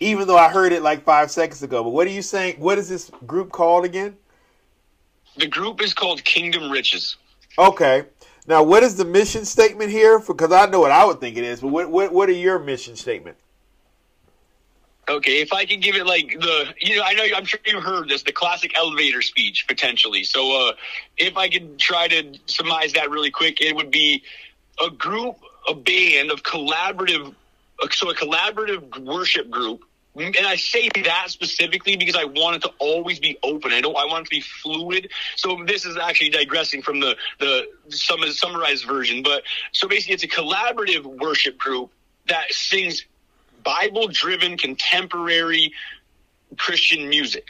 [0.00, 1.82] even though I heard it like five seconds ago.
[1.82, 2.56] But what are you saying?
[2.58, 4.16] What is this group called again?
[5.36, 7.16] The group is called Kingdom Riches.
[7.58, 8.04] Okay.
[8.46, 10.18] Now, what is the mission statement here?
[10.18, 12.58] Because I know what I would think it is, but what what, what are your
[12.58, 13.36] mission statement?
[15.10, 17.80] Okay, if I can give it like the, you know, I know I'm sure you
[17.80, 20.22] heard this, the classic elevator speech potentially.
[20.22, 20.72] So, uh,
[21.16, 24.22] if I could try to surmise that really quick, it would be
[24.84, 25.36] a group,
[25.68, 27.34] a band of collaborative,
[27.90, 29.82] so a collaborative worship group.
[30.14, 33.72] And I say that specifically because I want it to always be open.
[33.72, 33.96] I don't.
[33.96, 35.10] I want it to be fluid.
[35.34, 39.22] So this is actually digressing from the the summarized version.
[39.22, 39.42] But
[39.72, 41.90] so basically, it's a collaborative worship group
[42.26, 43.04] that sings
[43.62, 45.72] Bible driven contemporary
[46.56, 47.46] Christian music.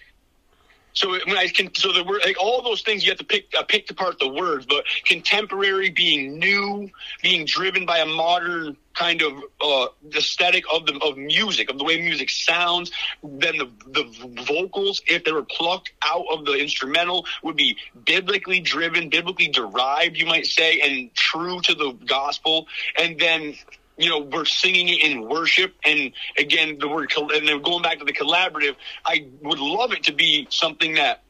[0.92, 3.54] So when I can, so the word, like all those things, you have to pick
[3.56, 4.66] uh, pick apart the words.
[4.66, 6.90] But contemporary being new,
[7.22, 11.84] being driven by a modern kind of uh, aesthetic of the of music, of the
[11.84, 12.90] way music sounds.
[13.22, 18.58] Then the the vocals, if they were plucked out of the instrumental, would be biblically
[18.58, 22.66] driven, biblically derived, you might say, and true to the gospel.
[22.98, 23.54] And then
[24.02, 25.74] you know, we're singing it in worship.
[25.84, 30.04] And again, the word, and then going back to the collaborative, I would love it
[30.04, 31.22] to be something that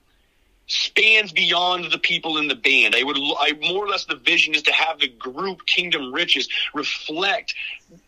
[0.67, 2.95] spans beyond the people in the band.
[2.95, 6.49] I would, I more or less the vision is to have the group Kingdom Riches
[6.75, 7.55] reflect,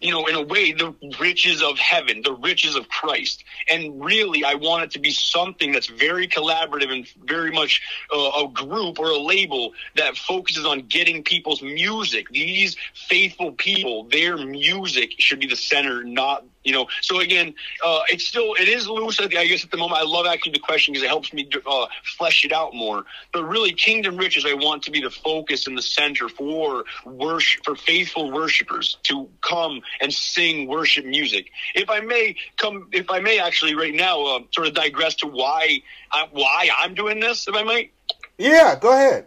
[0.01, 3.45] you know, in a way the riches of heaven, the riches of Christ.
[3.71, 8.45] And really, I want it to be something that's very collaborative and very much uh,
[8.45, 12.29] a group or a label that focuses on getting people's music.
[12.31, 17.55] These faithful people, their music should be the center, not you know so again
[17.85, 20.59] uh, it's still it is loose i guess at the moment i love actually the
[20.59, 24.55] question because it helps me uh, flesh it out more but really kingdom riches i
[24.55, 29.72] want to be the focus and the center for worship for faithful worshipers to come
[30.01, 31.51] and sing worship music.
[31.75, 35.27] If i may come if i may actually right now uh, sort of digress to
[35.27, 37.93] why I, why i'm doing this if i might.
[38.39, 39.27] Yeah go ahead.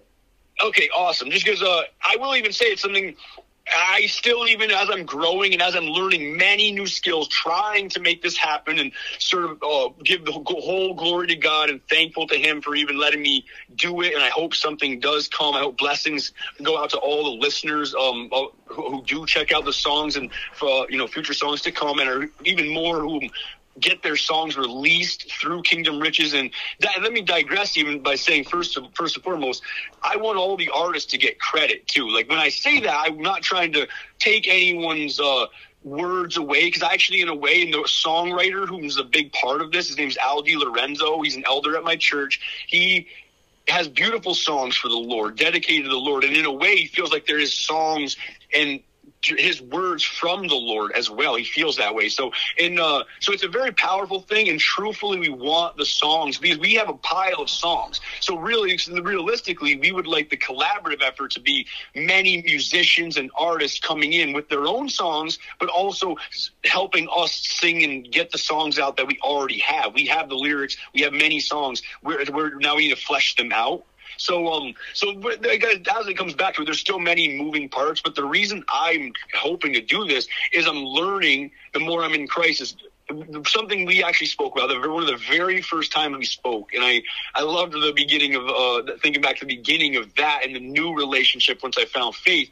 [0.63, 1.29] Okay awesome.
[1.31, 3.15] Just because uh, i will even say it's something
[3.73, 7.99] I still, even as I'm growing and as I'm learning many new skills, trying to
[7.99, 12.27] make this happen and sort of uh, give the whole glory to God and thankful
[12.27, 13.45] to Him for even letting me
[13.75, 14.13] do it.
[14.13, 15.55] And I hope something does come.
[15.55, 19.51] I hope blessings go out to all the listeners um, uh, who, who, do check
[19.51, 22.99] out the songs and for, you know future songs to come, and are even more
[22.99, 23.21] who
[23.79, 26.33] get their songs released through Kingdom Riches.
[26.33, 29.63] And that, let me digress even by saying first, first and foremost,
[30.01, 32.09] I want all the artists to get credit too.
[32.09, 33.87] Like when I say that, I'm not trying to
[34.19, 35.47] take anyone's, uh,
[35.83, 39.71] words away because actually in a way and the songwriter who's a big part of
[39.71, 43.07] this his name's al di lorenzo he's an elder at my church he
[43.67, 46.87] has beautiful songs for the lord dedicated to the lord and in a way he
[46.87, 48.17] feels like there is songs
[48.51, 48.79] and
[49.27, 51.35] his words from the Lord as well.
[51.35, 52.09] He feels that way.
[52.09, 54.49] So in uh, so it's a very powerful thing.
[54.49, 58.01] And truthfully, we want the songs because we have a pile of songs.
[58.19, 61.65] So really, realistically, we would like the collaborative effort to be
[61.95, 66.15] many musicians and artists coming in with their own songs, but also
[66.63, 69.93] helping us sing and get the songs out that we already have.
[69.93, 70.77] We have the lyrics.
[70.93, 71.81] We have many songs.
[72.03, 73.83] We're, we're now we need to flesh them out
[74.17, 78.01] so, um, so as it comes back to it, there's still many moving parts.
[78.01, 82.27] But the reason I'm hoping to do this is I'm learning the more I'm in
[82.27, 82.75] crisis.
[83.47, 87.03] Something we actually spoke about one of the very first time we spoke and i
[87.35, 90.59] i loved the beginning of uh thinking back to the beginning of that and the
[90.59, 92.49] new relationship once i found faith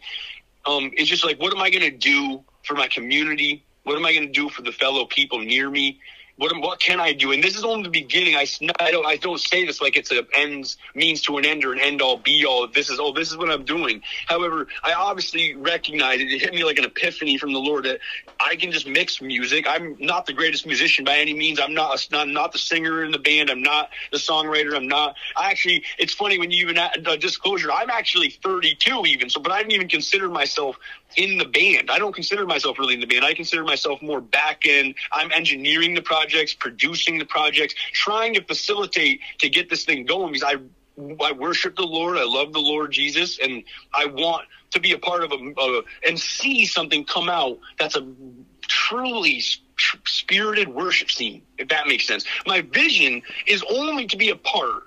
[0.68, 3.66] um it's just like what am i going to do for my community?
[3.84, 6.00] What am i going to do for the fellow people near me
[6.38, 7.32] what what can I do?
[7.32, 8.36] And this is only the beginning.
[8.36, 8.48] I,
[8.80, 11.74] I don't I don't say this like it's a ends means to an end or
[11.74, 12.68] an end all be all.
[12.68, 14.02] This is oh this is what I'm doing.
[14.28, 16.32] However, I obviously recognize it.
[16.32, 18.00] It hit me like an epiphany from the Lord that
[18.40, 19.66] I can just mix music.
[19.68, 21.60] I'm not the greatest musician by any means.
[21.60, 23.52] I'm not not not the singer in the band.
[23.52, 24.76] I'm not the songwriter.
[24.76, 25.16] I'm not.
[25.38, 27.72] I actually it's funny when you even uh, disclosure.
[27.72, 29.30] I'm actually 32 even.
[29.30, 30.78] So, but I didn't even consider myself
[31.18, 31.90] in the band.
[31.90, 33.26] I don't consider myself really in the band.
[33.26, 34.96] I consider myself more back end.
[35.12, 40.34] I'm engineering the projects, producing the projects, trying to facilitate to get this thing going
[40.34, 40.58] because I
[41.24, 42.18] I worship the Lord.
[42.18, 45.82] I love the Lord Jesus, and I want to be a part of a, a
[46.08, 48.08] and see something come out that's a
[48.62, 49.42] truly
[50.06, 51.42] spirited worship scene.
[51.58, 54.84] If that makes sense, my vision is only to be a part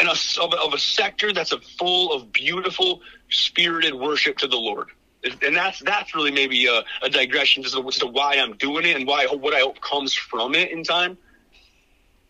[0.00, 3.00] in a, of, a, of a sector that's a full of beautiful,
[3.30, 4.88] spirited worship to the Lord
[5.24, 9.06] and that's that's really maybe a, a digression as to, why I'm doing it and
[9.06, 11.18] why what I hope comes from it in time.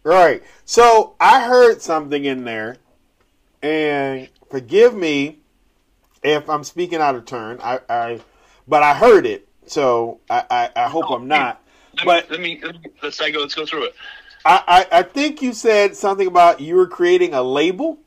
[0.03, 0.43] Right.
[0.64, 2.78] So I heard something in there,
[3.62, 5.39] and forgive me
[6.22, 7.61] if I'm speaking out of turn.
[7.62, 8.20] I, I
[8.66, 11.62] but I heard it, so I, I, I hope oh, I'm not.
[11.97, 13.41] Let but me, let me, let me let's go.
[13.41, 13.95] Let's go through it.
[14.45, 17.99] I, I, I think you said something about you were creating a label.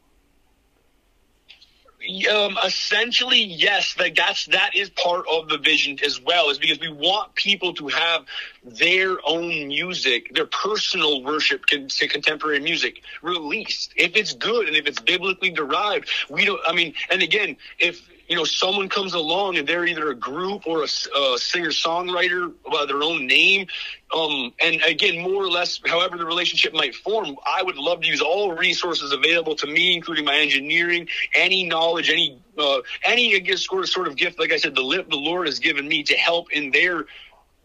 [2.31, 3.95] Um, essentially, yes.
[3.99, 6.49] Like that's that is part of the vision as well.
[6.49, 8.25] Is because we want people to have
[8.63, 13.93] their own music, their personal worship to contemporary music released.
[13.95, 16.59] If it's good and if it's biblically derived, we don't.
[16.67, 20.65] I mean, and again, if you know, someone comes along and they're either a group
[20.65, 23.67] or a, a singer songwriter by their own name.
[24.15, 28.07] Um, and again, more or less, however the relationship might form, I would love to
[28.07, 33.83] use all resources available to me, including my engineering, any knowledge, any uh, any sort
[33.83, 34.39] of sort of gift.
[34.39, 37.07] Like I said, the lip the Lord has given me to help in their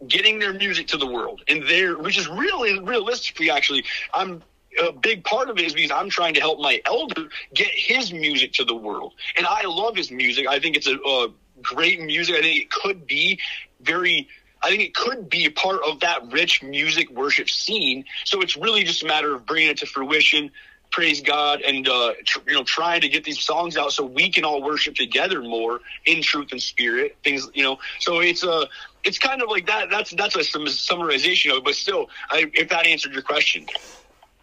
[0.05, 4.43] getting their music to the world, and their which is really realistically actually, I'm
[4.79, 8.13] a big part of it is because I'm trying to help my elder get his
[8.13, 10.47] music to the world, and I love his music.
[10.47, 11.29] I think it's a, a
[11.61, 12.35] great music.
[12.35, 13.39] I think it could be
[13.81, 14.27] very.
[14.63, 18.05] I think it could be a part of that rich music worship scene.
[18.25, 20.49] So it's really just a matter of bringing it to fruition,
[20.91, 24.31] praise God and uh, tr- you know trying to get these songs out so we
[24.31, 27.17] can all worship together more in truth and spirit.
[27.23, 28.65] Things you know, so it's a uh,
[29.03, 29.89] it's kind of like that.
[29.89, 33.67] That's that's a summarization of it, but still, I, if that answered your question,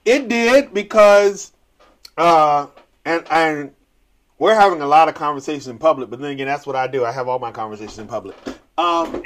[0.04, 1.52] it did because
[2.16, 2.66] uh,
[3.04, 3.72] and and
[4.38, 7.04] we're having a lot of conversations in public, but then again, that's what I do.
[7.04, 8.36] I have all my conversations in public.
[8.76, 9.22] Um,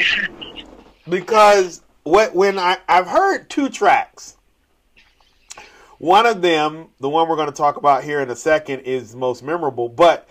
[1.09, 4.39] because when I I've heard two tracks
[5.99, 9.14] one of them, the one we're going to talk about here in a second, is
[9.14, 9.89] most memorable.
[9.89, 10.29] But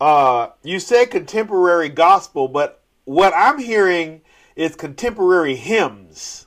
[0.00, 4.22] uh, you say contemporary gospel, but what I'm hearing
[4.56, 6.46] is contemporary hymns.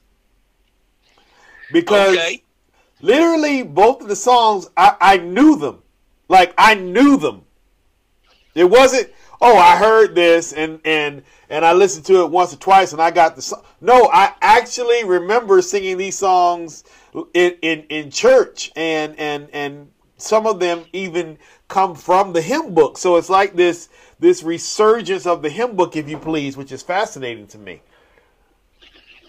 [1.72, 2.43] Because okay.
[3.04, 5.84] Literally, both of the songs, I, I knew them.
[6.28, 7.44] Like, I knew them.
[8.56, 12.58] It wasn't, oh, I heard this and and and I listened to it once or
[12.58, 13.64] twice and I got the song.
[13.82, 16.84] No, I actually remember singing these songs
[17.34, 21.38] in, in, in church and, and, and some of them even
[21.68, 22.98] come from the hymn book.
[22.98, 23.90] So it's like this,
[24.20, 27.82] this resurgence of the hymn book, if you please, which is fascinating to me.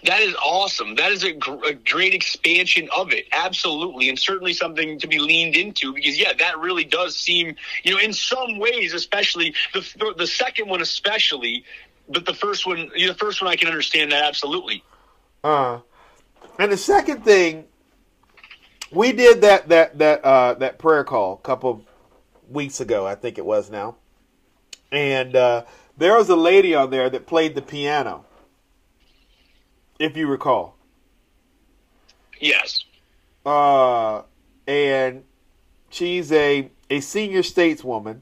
[0.05, 0.95] That is awesome.
[0.95, 3.25] That is a, gr- a, great expansion of it.
[3.31, 4.09] Absolutely.
[4.09, 7.99] And certainly something to be leaned into because, yeah, that really does seem, you know,
[7.99, 11.63] in some ways, especially the, the second one, especially,
[12.07, 14.83] but the first one, you know, the first one, I can understand that absolutely.
[15.43, 15.79] Uh,
[16.59, 17.65] and the second thing
[18.91, 21.83] we did that that that uh, that prayer call a couple
[22.49, 23.95] weeks ago, I think it was now,
[24.91, 25.65] and uh,
[25.97, 28.25] there was a lady on there that played the piano,
[29.99, 30.77] if you recall.
[32.39, 32.83] Yes.
[33.45, 34.23] Uh,
[34.67, 35.23] and
[35.89, 38.19] she's a a senior stateswoman,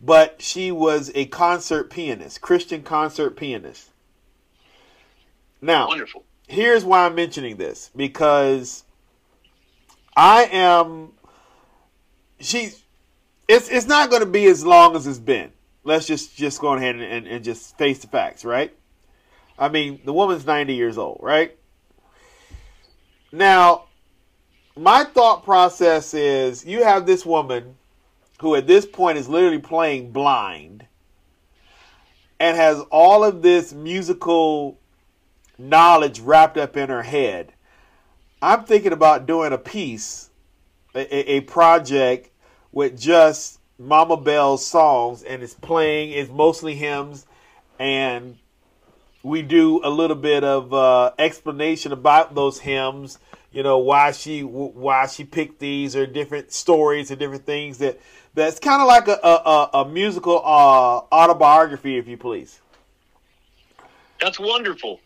[0.00, 3.90] but she was a concert pianist, Christian concert pianist.
[5.60, 8.84] Now, wonderful here's why I'm mentioning this because
[10.16, 11.12] I am
[12.40, 12.72] she
[13.48, 15.52] it's it's not going to be as long as it's been.
[15.84, 18.74] Let's just just go ahead and, and, and just face the facts, right?
[19.60, 21.56] I mean, the woman's 90 years old, right?
[23.30, 23.84] Now,
[24.74, 27.76] my thought process is you have this woman
[28.40, 30.86] who at this point is literally playing blind
[32.40, 34.78] and has all of this musical
[35.58, 37.52] knowledge wrapped up in her head.
[38.40, 40.30] I'm thinking about doing a piece,
[40.94, 42.30] a, a project
[42.72, 46.12] with just Mama Bell's songs, and it's playing.
[46.12, 47.26] It's mostly hymns,
[47.78, 48.38] and
[49.22, 53.18] we do a little bit of uh, explanation about those hymns.
[53.52, 58.00] You know why she why she picked these, or different stories, or different things that
[58.34, 62.60] that's kind of like a, a, a musical uh, autobiography, if you please.
[64.20, 65.00] That's wonderful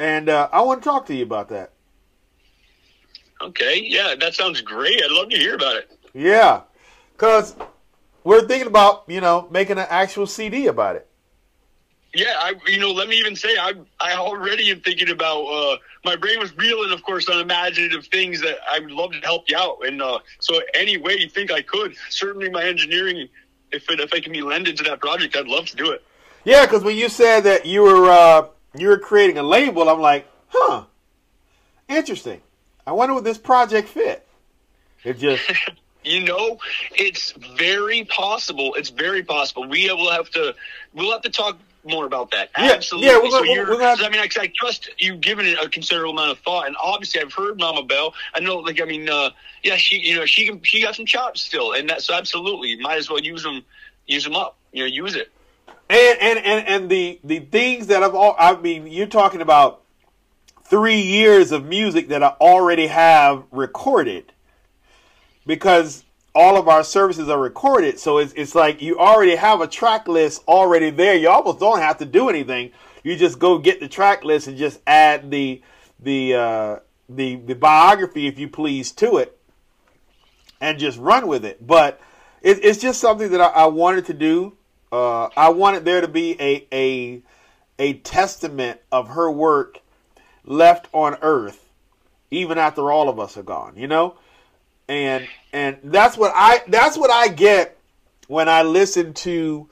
[0.00, 1.72] and uh, I want to talk to you about that.
[3.42, 5.00] Okay, yeah, that sounds great.
[5.04, 5.90] I'd love to hear about it.
[6.14, 6.62] Yeah,
[7.12, 7.54] because
[8.24, 11.06] we're thinking about you know making an actual CD about it.
[12.14, 15.76] Yeah, I you know let me even say I I already am thinking about uh,
[16.04, 19.48] my brain was reeling of course on imaginative things that I would love to help
[19.48, 23.28] you out and uh, so any way you think I could certainly my engineering
[23.70, 26.02] if it, if I can be lended to that project I'd love to do it.
[26.44, 28.46] Yeah, because when you said that you were uh,
[28.76, 30.84] you were creating a label, I'm like, huh,
[31.88, 32.40] interesting.
[32.86, 34.26] I wonder would this project fit.
[35.04, 35.42] It just.
[36.04, 36.58] you know,
[36.92, 38.74] it's very possible.
[38.74, 39.68] It's very possible.
[39.68, 40.54] We will have to.
[40.94, 42.50] We'll have to talk more about that.
[42.58, 43.08] Yeah, Absolutely.
[43.08, 46.12] Yeah, we're, so we're, we're I mean, I, I trust you've given it a considerable
[46.12, 48.14] amount of thought, and obviously, I've heard Mama Bell.
[48.34, 49.30] I know, like, I mean, uh,
[49.62, 52.76] yeah, she, you know, she can, she got some chops still, and that's so absolutely
[52.76, 53.62] might as well use them,
[54.06, 54.56] use them up.
[54.72, 55.30] You know, use it.
[55.88, 59.82] And and and, and the the things that I've all I mean, you're talking about
[60.64, 64.32] three years of music that I already have recorded
[65.44, 66.04] because
[66.34, 67.98] all of our services are recorded.
[67.98, 71.14] So it's it's like you already have a track list already there.
[71.14, 72.72] You almost don't have to do anything.
[73.02, 75.62] You just go get the track list and just add the
[75.98, 76.76] the uh,
[77.08, 79.38] the the biography, if you please, to it,
[80.60, 81.66] and just run with it.
[81.66, 82.00] But
[82.42, 84.56] it, it's just something that I, I wanted to do.
[84.92, 87.22] Uh, I wanted there to be a a
[87.78, 89.80] a testament of her work
[90.44, 91.68] left on earth,
[92.30, 93.74] even after all of us are gone.
[93.76, 94.16] You know,
[94.88, 97.78] and and that's what I that's what I get
[98.28, 99.68] when I listen to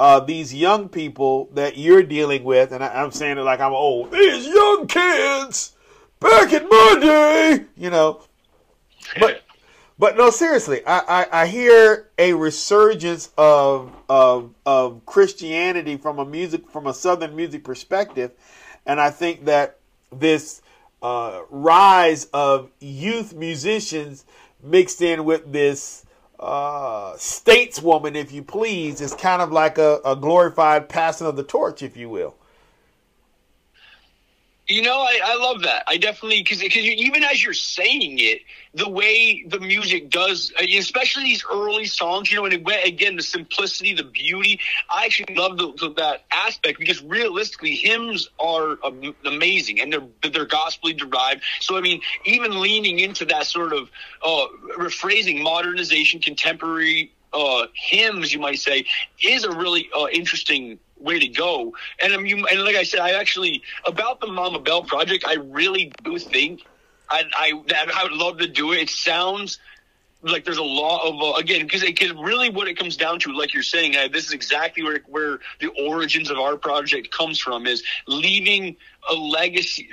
[0.00, 3.72] uh, these young people that you're dealing with, and I, am saying it like I'm
[3.72, 4.10] old.
[4.10, 5.74] These young kids
[6.18, 8.22] back in my day, you know,
[9.20, 9.42] but
[9.96, 16.24] but no, seriously, I, I, I hear a resurgence of of of Christianity from a
[16.24, 18.32] music from a Southern music perspective,
[18.86, 19.78] and I think that
[20.10, 20.62] this
[21.04, 24.24] uh, rise of youth musicians
[24.62, 26.06] mixed in with this
[26.40, 31.44] uh, stateswoman, if you please, is kind of like a, a glorified passing of the
[31.44, 32.34] torch, if you will.
[34.66, 35.84] You know, I, I love that.
[35.86, 38.40] I definitely because because even as you're saying it,
[38.72, 42.86] the way the music does, uh, especially these early songs, you know, and it went,
[42.86, 44.58] again the simplicity, the beauty.
[44.88, 48.78] I actually love the, the, that aspect because realistically, hymns are
[49.26, 51.42] amazing and they're they're gospelly derived.
[51.60, 53.90] So I mean, even leaning into that sort of
[54.24, 54.46] uh,
[54.78, 58.86] rephrasing, modernization, contemporary uh, hymns, you might say,
[59.22, 61.72] is a really uh, interesting way to go.
[62.02, 65.34] And I mean, and like I said, I actually about the Mama Bell project, I
[65.34, 66.62] really do think
[67.10, 68.78] I I that I would love to do it.
[68.78, 69.58] It sounds
[70.22, 73.32] like there's a lot of uh, again because because really what it comes down to,
[73.32, 77.38] like you're saying, uh, this is exactly where where the origins of our project comes
[77.38, 78.76] from is leaving
[79.10, 79.88] a legacy.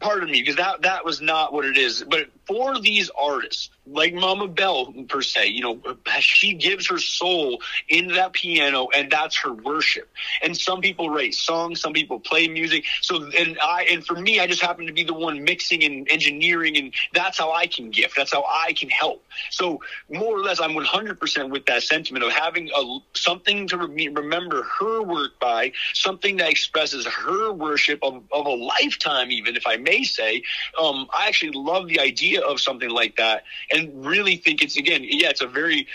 [0.00, 4.14] Pardon me because that that was not what it is, but for these artists like
[4.14, 5.80] Mama Bell per se, you know,
[6.20, 10.08] she gives her soul into that piano and that's her worship.
[10.42, 12.84] And some people write songs, some people play music.
[13.00, 16.06] So and I and for me, I just happen to be the one mixing and
[16.10, 18.16] engineering, and that's how I can gift.
[18.16, 19.24] That's how I can help.
[19.50, 24.08] So more or less, I'm 100% with that sentiment of having a something to re-
[24.08, 29.66] remember her work by, something that expresses her worship of, of a lifetime, even if
[29.66, 30.42] I may say.
[30.80, 35.02] Um, I actually love the idea of something like that, and really think it's again,
[35.04, 35.86] yeah, it's a very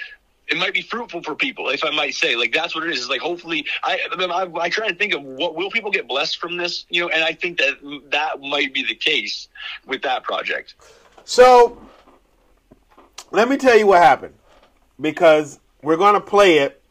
[0.47, 2.35] it might be fruitful for people, if I might say.
[2.35, 2.99] Like that's what it is.
[2.99, 6.37] It's like hopefully, I, I I try to think of what will people get blessed
[6.37, 7.75] from this, you know, and I think that
[8.11, 9.47] that might be the case
[9.85, 10.75] with that project.
[11.23, 11.81] So
[13.31, 14.35] let me tell you what happened
[14.99, 16.81] because we're going to play it,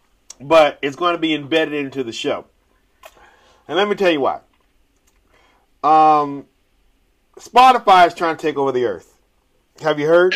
[0.40, 2.46] but it's going to be embedded into the show.
[3.66, 4.40] And let me tell you why.
[5.84, 6.46] Um,
[7.36, 9.14] Spotify is trying to take over the earth.
[9.82, 10.34] Have you heard?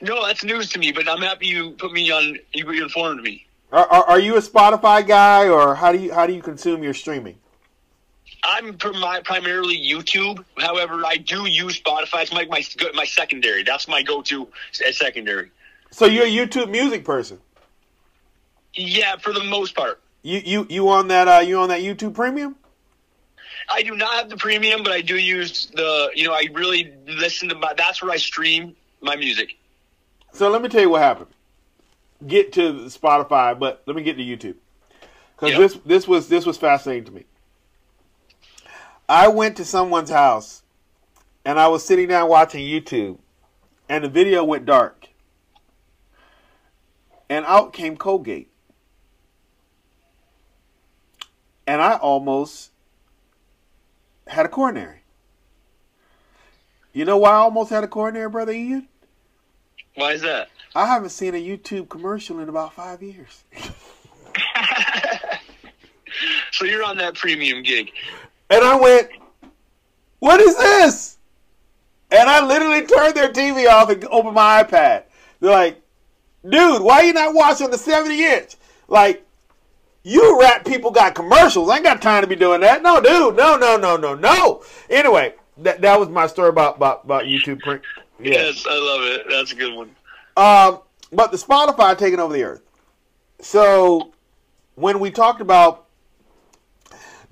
[0.00, 2.38] No, that's news to me, but I'm happy you put me on.
[2.54, 3.46] You informed me.
[3.70, 6.82] Are, are, are you a Spotify guy, or how do you how do you consume
[6.82, 7.36] your streaming?
[8.44, 10.44] I'm prim- primarily YouTube.
[10.58, 12.22] However, I do use Spotify.
[12.22, 12.64] It's like my
[12.94, 13.62] my secondary.
[13.62, 15.50] That's my go-to secondary.
[15.90, 17.38] So you're a YouTube music person?
[18.74, 20.00] Yeah, for the most part.
[20.22, 22.56] You you you on that uh, you on that YouTube Premium?
[23.70, 26.10] I do not have the premium, but I do use the.
[26.14, 27.74] You know, I really listen to my.
[27.76, 29.56] That's where I stream my music.
[30.32, 31.30] So let me tell you what happened.
[32.26, 34.56] Get to Spotify, but let me get to YouTube
[35.42, 35.58] because Yep.
[35.58, 37.24] this this was this was fascinating to me.
[39.08, 40.62] I went to someone's house,
[41.44, 43.18] and I was sitting down watching YouTube,
[43.88, 45.08] and the video went dark,
[47.28, 48.50] and out came Colgate,
[51.66, 52.70] and I almost
[54.32, 55.00] had a coronary.
[56.92, 58.88] You know why I almost had a coronary, brother Ian?
[59.94, 60.48] Why is that?
[60.74, 63.44] I haven't seen a YouTube commercial in about five years.
[66.52, 67.90] So you're on that premium gig.
[68.50, 69.08] And I went,
[70.20, 71.16] What is this?
[72.10, 75.04] And I literally turned their TV off and opened my iPad.
[75.40, 75.80] They're like,
[76.48, 78.56] Dude, why are you not watching the 70 inch?
[78.86, 79.26] Like,
[80.02, 81.68] you rat people got commercials.
[81.68, 82.82] I ain't got time to be doing that.
[82.82, 83.36] No, dude.
[83.36, 84.62] No, no, no, no, no.
[84.90, 87.60] Anyway, that, that was my story about, about, about YouTube.
[87.60, 87.82] print.
[88.18, 88.32] yeah.
[88.32, 89.26] Yes, I love it.
[89.28, 89.94] That's a good one.
[90.36, 90.80] Um,
[91.12, 92.62] but the Spotify taking over the earth.
[93.40, 94.12] So
[94.74, 95.86] when we talked about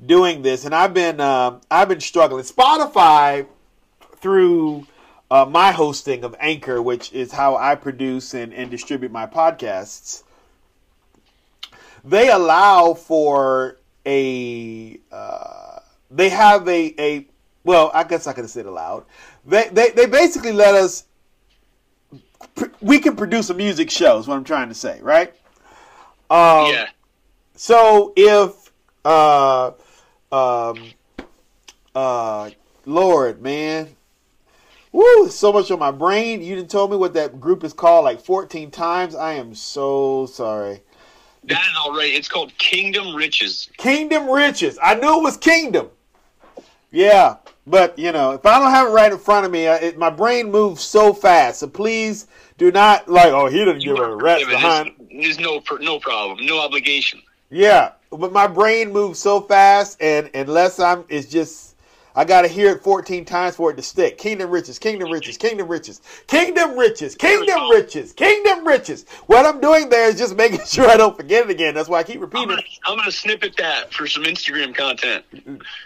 [0.05, 2.45] doing this, and I've been uh, I've been struggling.
[2.45, 3.47] Spotify
[4.17, 4.87] through
[5.31, 10.25] uh, my hosting of Anchor, which is how I produce and, and distribute my podcasts.
[12.05, 15.79] They allow for a uh,
[16.11, 17.27] they have a a
[17.65, 19.05] well, I guess I could have said aloud.
[19.45, 21.05] They, they they basically let us
[22.81, 25.31] we can produce a music show is what I'm trying to say, right?
[26.31, 26.89] Um, yeah.
[27.55, 28.73] So if
[29.05, 29.73] uh
[30.33, 30.79] um
[31.95, 32.51] uh
[32.87, 33.97] Lord, man.
[34.93, 36.43] Woo, so much on my brain.
[36.43, 39.15] You didn't tell me what that group is called like 14 times.
[39.15, 40.83] I am so sorry.
[41.45, 42.13] That is right.
[42.13, 43.71] It's called Kingdom Riches.
[43.79, 44.79] Kingdom Riches.
[44.83, 45.89] I knew it was Kingdom.
[46.91, 47.37] Yeah,
[47.67, 50.11] but you know, if I don't have it right in front of me, it, my
[50.11, 51.61] brain moves so fast.
[51.61, 52.27] So please
[52.59, 53.33] do not like.
[53.33, 54.93] Oh, he didn't give a rat's There's, behind.
[55.11, 57.23] there's no no problem, no obligation.
[57.49, 61.70] Yeah, but my brain moves so fast, and unless I'm, it's just
[62.15, 64.19] I got to hear it 14 times for it to stick.
[64.19, 69.05] Kingdom riches, kingdom riches, kingdom riches, kingdom riches, kingdom riches, kingdom riches.
[69.27, 71.75] What I'm doing there is just making sure I don't forget it again.
[71.75, 72.79] That's why I keep I'm repeating gonna, it.
[72.85, 75.25] I'm gonna snippet that for some Instagram content.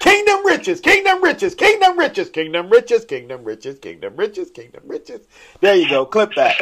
[0.01, 5.21] Kingdom riches, kingdom riches, kingdom riches, kingdom riches, kingdom riches, kingdom riches, kingdom riches.
[5.61, 6.07] There you go.
[6.07, 6.61] Clip that.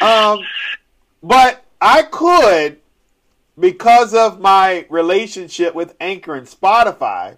[0.00, 0.40] Um,
[1.22, 2.78] but I could,
[3.58, 7.36] because of my relationship with Anchor and Spotify,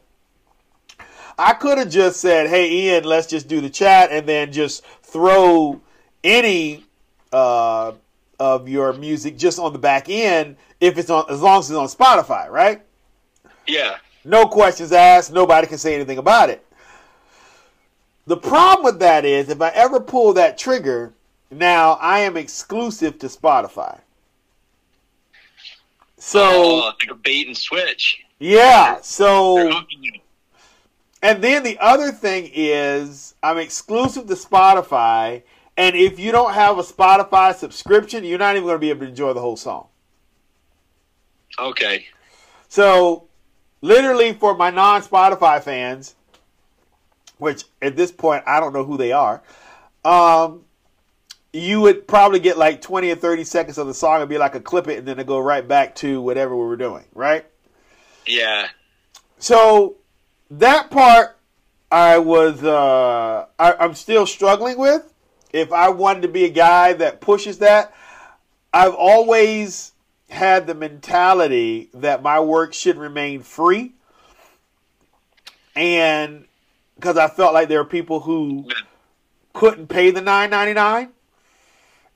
[1.45, 4.85] I could have just said, "Hey, Ian, let's just do the chat," and then just
[5.03, 5.81] throw
[6.23, 6.85] any
[7.33, 7.93] uh,
[8.39, 11.77] of your music just on the back end if it's on, as long as it's
[11.77, 12.83] on Spotify, right?
[13.67, 13.97] Yeah.
[14.25, 15.33] No questions asked.
[15.33, 16.65] Nobody can say anything about it.
[18.29, 21.13] The problem with that is if I ever pull that trigger,
[21.51, 23.99] now I am exclusive to Spotify.
[26.19, 28.23] So oh, like a bait and switch.
[28.39, 29.85] yeah, so.
[31.23, 35.43] And then the other thing is I'm exclusive to Spotify,
[35.77, 39.03] and if you don't have a Spotify subscription, you're not even going to be able
[39.03, 39.87] to enjoy the whole song.
[41.59, 42.07] Okay.
[42.69, 43.29] So,
[43.81, 46.17] literally, for my non Spotify fans,
[47.39, 49.43] which at this point I don't know who they are,
[50.05, 50.65] um,
[51.53, 54.55] you would probably get like 20 or 30 seconds of the song and be like
[54.55, 57.45] a clip it and then it go right back to whatever we were doing, right?
[58.27, 58.69] Yeah.
[59.39, 59.97] So,
[60.59, 61.39] that part
[61.91, 65.13] I was, uh, I, I'm still struggling with.
[65.53, 67.93] If I wanted to be a guy that pushes that,
[68.73, 69.93] I've always
[70.31, 73.93] had the mentality that my work should remain free.
[75.77, 76.47] And
[76.97, 78.71] because I felt like there are people who
[79.53, 81.11] couldn't pay the nine ninety nine.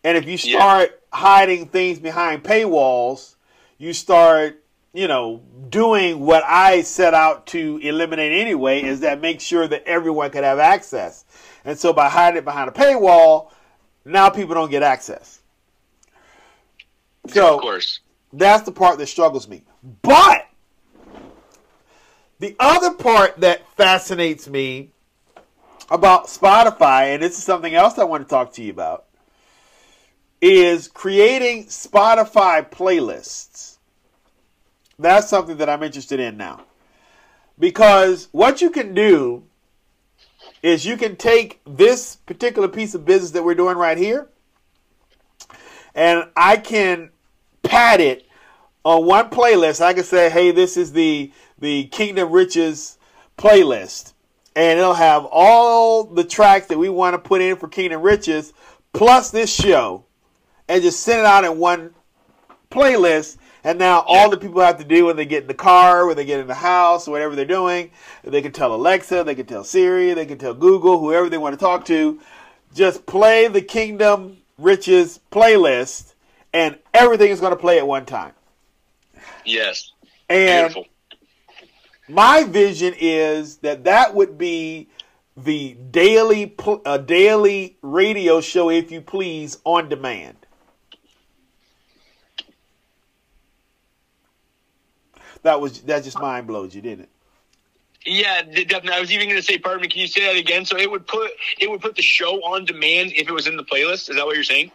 [0.05, 0.59] And if you Yeah.
[0.59, 3.34] start hiding things behind paywalls,
[3.76, 4.62] you start,
[4.97, 9.84] you know, doing what I set out to eliminate anyway, is that make sure that
[9.84, 11.26] everyone could have access.
[11.66, 13.51] And so by hiding it behind a paywall,
[14.07, 15.42] now people don't get access.
[17.28, 18.01] So of course.
[18.32, 19.64] that's the part that struggles me.
[20.01, 20.47] But
[22.38, 24.92] the other part that fascinates me
[25.90, 29.05] about Spotify, and this is something else I want to talk to you about,
[30.40, 33.66] is creating Spotify playlists.
[34.99, 36.64] That's something that I'm interested in now.
[37.59, 39.44] Because what you can do
[40.62, 44.28] is you can take this particular piece of business that we're doing right here,
[45.94, 47.11] and I can
[47.62, 48.26] pad it
[48.84, 49.80] on one playlist.
[49.80, 52.99] I can say, "Hey, this is the the Kingdom Riches
[53.38, 54.12] playlist,"
[54.55, 58.53] and it'll have all the tracks that we want to put in for Kingdom Riches,
[58.92, 60.05] plus this show,
[60.68, 61.94] and just send it out in one
[62.70, 63.36] playlist.
[63.67, 66.17] And now all the people have to do when they get in the car, when
[66.17, 67.91] they get in the house, or whatever they're doing,
[68.23, 71.53] they can tell Alexa, they can tell Siri, they can tell Google, whoever they want
[71.53, 72.21] to talk to,
[72.77, 76.14] just play the Kingdom Riches playlist,
[76.53, 78.35] and everything is going to play at one time.
[79.45, 79.91] Yes.
[80.29, 80.87] And Beautiful.
[82.09, 84.87] my vision is that that would be
[85.37, 90.45] the daily a uh, daily radio show, if you please, on demand.
[95.47, 97.09] That was that just mind blows you, didn't it?
[98.05, 98.94] Yeah, definitely.
[98.94, 99.86] I was even going to say, pardon me.
[99.86, 100.64] Can you say that again?
[100.64, 101.30] So it would put
[101.61, 104.11] it would put the show on demand if it was in the playlist.
[104.11, 104.72] Is that what you're saying?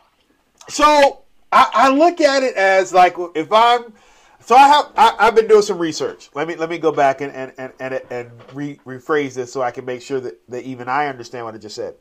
[0.69, 3.91] So I, I look at it as like if I'm
[4.39, 6.29] so I have I, I've been doing some research.
[6.35, 9.61] Let me let me go back and and and and, and re, rephrase this so
[9.61, 11.95] I can make sure that, that even I understand what I just said.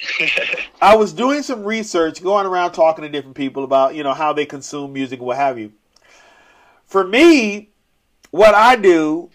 [0.80, 4.32] I was doing some research, going around talking to different people about you know how
[4.32, 5.72] they consume music, what have you.
[6.90, 7.69] For me,
[8.30, 9.30] what I do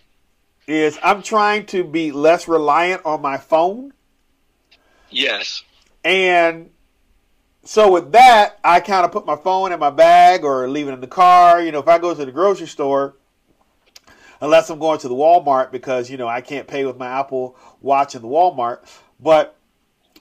[0.68, 3.94] is I'm trying to be less reliant on my phone.
[5.10, 5.64] Yes.
[6.04, 6.72] And
[7.64, 10.94] so with that, I kind of put my phone in my bag or leave it
[10.94, 11.62] in the car.
[11.62, 13.16] You know, if I go to the grocery store,
[14.42, 17.58] unless I'm going to the Walmart because, you know, I can't pay with my Apple
[17.82, 18.80] Watch in the Walmart.
[19.20, 19.56] But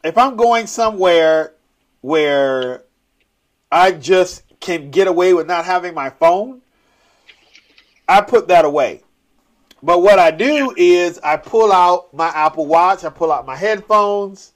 [0.02, 1.54] if I'm going somewhere
[2.00, 2.84] where
[3.70, 6.62] I just can get away with not having my phone,
[8.08, 9.02] I put that away.
[9.82, 13.56] But what I do is I pull out my Apple Watch, I pull out my
[13.56, 14.52] headphones,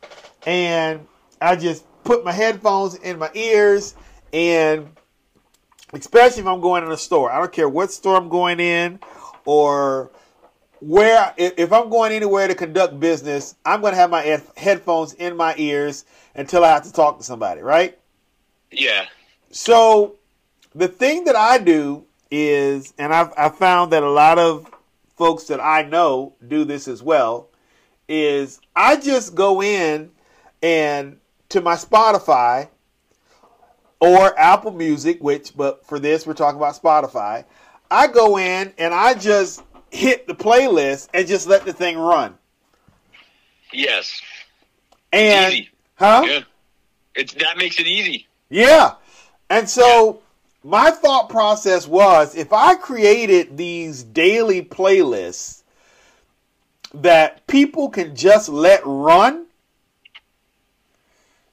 [0.46, 1.06] and
[1.40, 3.94] I just put my headphones in my ears
[4.32, 4.88] and
[5.92, 7.30] especially if I'm going in a store.
[7.30, 9.00] I don't care what store I'm going in
[9.44, 10.10] or
[10.80, 15.14] where if if I'm going anywhere to conduct business, I'm going to have my headphones
[15.14, 17.98] in my ears until I have to talk to somebody, right?
[18.70, 19.06] Yeah.
[19.50, 20.16] So
[20.74, 24.70] the thing that I do is, and I've I found that a lot of
[25.16, 27.48] folks that I know do this as well,
[28.08, 30.10] is I just go in
[30.62, 31.18] and
[31.50, 32.68] to my Spotify
[34.00, 37.44] or Apple Music, which, but for this, we're talking about Spotify.
[37.90, 42.36] I go in and I just hit the playlist and just let the thing run.
[43.72, 44.20] Yes.
[45.12, 45.70] And, Easy.
[45.96, 46.24] huh?
[46.26, 46.40] Yeah.
[47.14, 48.28] It's that makes it easy.
[48.48, 48.94] Yeah.
[49.50, 50.22] And so
[50.64, 55.62] my thought process was if I created these daily playlists
[56.94, 59.46] that people can just let run,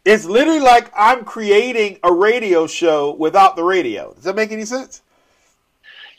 [0.04, 4.14] it's literally like I'm creating a radio show without the radio.
[4.14, 5.02] Does that make any sense?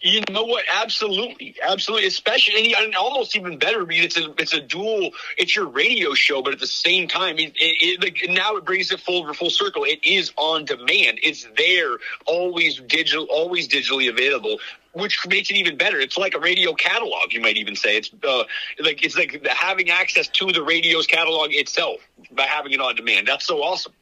[0.06, 0.64] You know what?
[0.72, 2.06] Absolutely, absolutely.
[2.06, 5.10] Especially, and almost even better because it's a it's a dual.
[5.36, 8.92] It's your radio show, but at the same time, it, it, it, now it brings
[8.92, 9.82] it full full circle.
[9.82, 11.18] It is on demand.
[11.24, 14.60] It's there, always digital, always digitally available,
[14.92, 15.98] which makes it even better.
[15.98, 17.32] It's like a radio catalog.
[17.32, 18.44] You might even say it's uh,
[18.78, 21.98] like it's like having access to the radio's catalog itself
[22.30, 23.26] by having it on demand.
[23.26, 23.92] That's so awesome.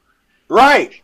[0.50, 1.00] Right.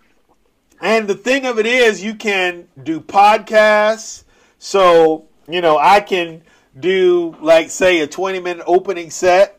[0.79, 4.25] And the thing of it is, you can do podcasts
[4.61, 6.43] so, you know, I can
[6.79, 9.59] do like say a 20 minute opening set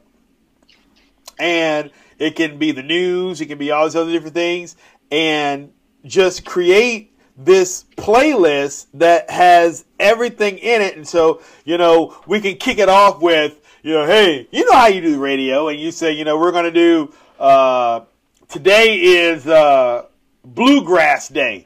[1.40, 1.90] and
[2.20, 4.76] it can be the news, it can be all these other different things
[5.10, 5.74] and
[6.06, 10.96] just create this playlist that has everything in it.
[10.96, 14.78] And so, you know, we can kick it off with, you know, hey, you know
[14.78, 18.02] how you do the radio and you say, you know, we're going to do, uh,
[18.48, 20.06] today is, uh,
[20.44, 21.66] bluegrass day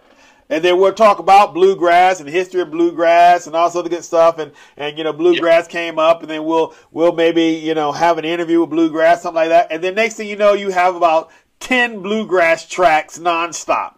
[0.50, 3.90] and then we'll talk about bluegrass and the history of bluegrass and all this other
[3.90, 4.38] good stuff.
[4.38, 8.20] And, and, you know, bluegrass came up and then we'll, we'll maybe, you know, have
[8.20, 9.72] an interview with bluegrass, something like that.
[9.72, 11.32] And then next thing you know, you have about
[11.62, 13.96] 10 bluegrass tracks nonstop.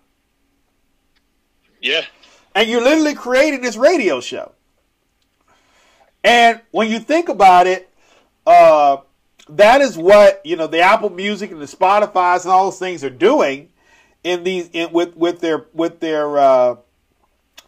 [1.81, 2.05] Yeah.
[2.55, 4.53] And you're literally creating this radio show.
[6.23, 7.89] And when you think about it,
[8.45, 8.97] uh,
[9.49, 13.03] that is what, you know, the Apple Music and the Spotify's and all those things
[13.03, 13.69] are doing
[14.23, 16.75] in these in, with with their with their uh,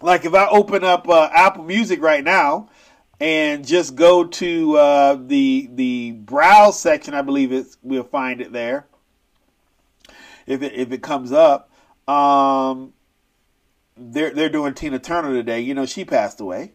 [0.02, 2.70] like if I open up uh, Apple Music right now
[3.20, 8.52] and just go to uh, the the browse section, I believe it's we'll find it
[8.52, 8.88] there
[10.47, 11.70] if it if it comes up.
[12.08, 12.93] Um,
[13.95, 15.62] they're they're doing Tina Turner today.
[15.62, 16.74] You know she passed away.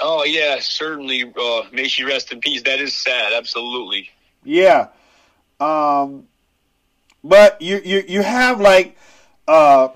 [0.00, 1.32] Oh yeah, certainly.
[1.36, 2.62] Uh, may she rest in peace.
[2.62, 3.32] That is sad.
[3.32, 4.10] Absolutely.
[4.44, 4.88] Yeah.
[5.58, 6.27] Um,
[7.22, 8.96] but you you you have like
[9.46, 9.88] uh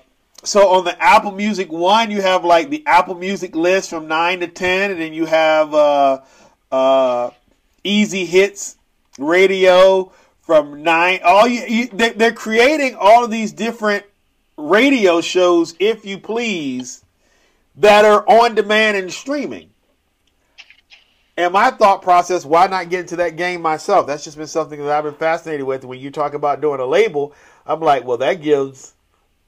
[0.43, 4.39] so on the Apple Music one you have like the Apple Music list from nine
[4.41, 6.21] to ten, and then you have uh
[6.71, 7.29] uh
[7.83, 8.77] easy hits
[9.17, 10.11] radio
[10.41, 11.19] from nine.
[11.23, 14.05] All you, you they're creating all of these different
[14.57, 17.03] radio shows, if you please,
[17.75, 19.72] that are on demand and streaming.
[21.35, 24.05] And my thought process, why not get into that game myself?
[24.05, 25.83] That's just been something that I've been fascinated with.
[25.83, 27.33] When you talk about doing a label,
[27.65, 28.93] I'm like, well, that gives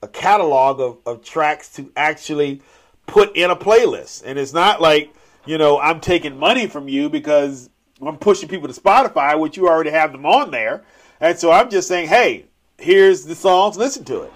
[0.02, 2.62] a catalog of, of tracks to actually
[3.06, 4.24] put in a playlist.
[4.26, 5.14] And it's not like,
[5.46, 7.70] you know, I'm taking money from you because
[8.02, 10.84] I'm pushing people to Spotify, which you already have them on there.
[11.20, 12.46] And so I'm just saying, hey,
[12.80, 14.34] here's the songs, listen to it.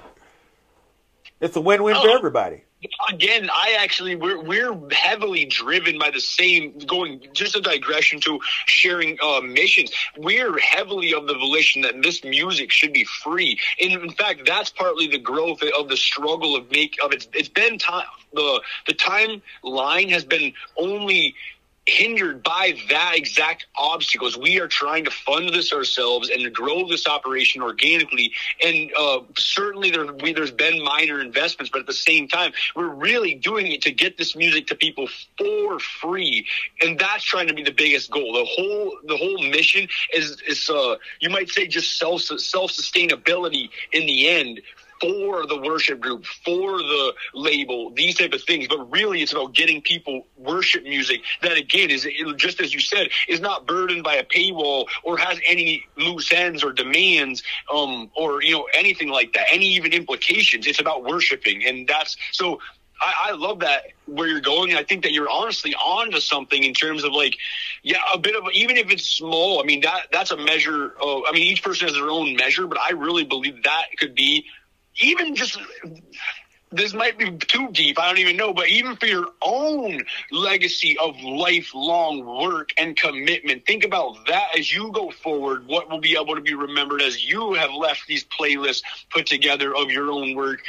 [1.42, 2.02] It's a win win oh.
[2.02, 2.18] for uh-huh.
[2.18, 2.64] everybody
[3.10, 8.40] again, I actually we're we're heavily driven by the same going just a digression to
[8.66, 9.92] sharing uh, missions.
[10.18, 14.70] We're heavily of the volition that this music should be free, and in fact, that's
[14.70, 18.94] partly the growth of the struggle of make of it's it's been time the the
[18.94, 21.36] timeline has been only
[21.90, 24.38] hindered by that exact obstacles.
[24.38, 28.32] We are trying to fund this ourselves and grow this operation organically.
[28.64, 32.88] And uh, certainly there, we, there's been minor investments, but at the same time, we're
[32.90, 36.48] really doing it to get this music to people for free.
[36.82, 38.34] And that's trying to be the biggest goal.
[38.34, 43.70] The whole the whole mission is is uh, you might say just self self sustainability
[43.92, 44.62] in the end
[45.00, 48.68] for the worship group, for the label, these type of things.
[48.68, 53.10] But really, it's about getting people worship music that, again, is just as you said,
[53.28, 57.44] is not burdened by a paywall or has any loose ends or demands,
[57.74, 60.68] um, or you know anything like that, any even implications.
[60.68, 62.60] It's about worshiping, and that's so.
[63.02, 64.76] I, I love that where you're going.
[64.76, 67.38] I think that you're honestly on to something in terms of like,
[67.82, 69.62] yeah, a bit of even if it's small.
[69.62, 70.96] I mean that that's a measure.
[71.02, 74.16] Of, I mean each person has their own measure, but I really believe that could
[74.16, 74.46] be
[74.98, 75.60] even just
[76.72, 78.00] this might be too deep.
[78.00, 83.66] I don't even know, but even for your own legacy of lifelong work and commitment,
[83.66, 85.66] think about that as you go forward.
[85.66, 89.76] What will be able to be remembered as you have left these playlists put together
[89.76, 90.62] of your own work.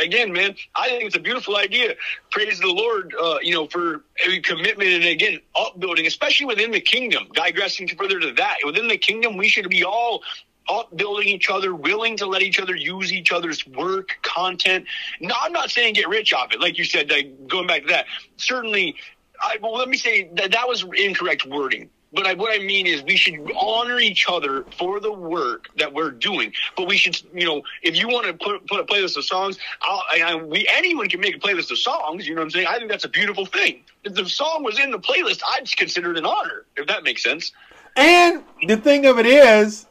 [0.00, 1.96] Again, man, I think it's a beautiful idea.
[2.30, 6.80] Praise the Lord, uh, you know, for every commitment and again, upbuilding, especially within the
[6.80, 7.26] kingdom.
[7.34, 10.22] Digressing further to that, within the kingdom, we should be all
[10.68, 14.86] upbuilding each other, willing to let each other use each other's work, content.
[15.20, 16.60] No, I'm not saying get rich off it.
[16.60, 18.06] Like you said, like, going back to that,
[18.36, 18.96] certainly,
[19.42, 21.90] I, well, let me say that that was incorrect wording.
[22.10, 25.92] But I, what I mean is, we should honor each other for the work that
[25.92, 26.54] we're doing.
[26.74, 29.58] But we should, you know, if you want to put, put a playlist of songs,
[29.82, 32.26] I, I, we anyone can make a playlist of songs.
[32.26, 32.66] You know what I'm saying?
[32.66, 33.82] I think that's a beautiful thing.
[34.04, 36.64] If the song was in the playlist, I'd consider it an honor.
[36.76, 37.52] If that makes sense.
[37.94, 39.86] And the thing of it is,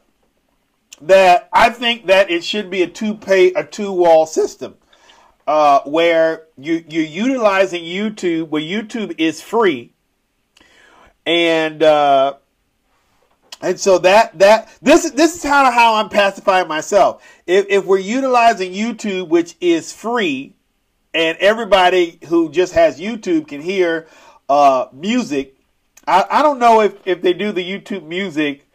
[1.02, 4.76] that I think that it should be a two pay a two wall system
[5.45, 9.93] uh, where you you're utilizing YouTube where YouTube is free.
[11.26, 12.36] And uh,
[13.62, 17.24] and so that that this this is how how I'm pacifying myself.
[17.45, 20.54] If if we're utilizing YouTube which is free
[21.14, 24.08] and everybody who just has YouTube can hear
[24.50, 25.58] uh, music
[26.08, 28.66] I, I don't know if if they do the YouTube music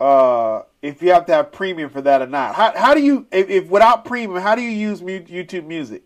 [0.00, 2.54] uh, if you have to have premium for that or not.
[2.54, 6.05] How, how do you, if, if without premium, how do you use YouTube Music?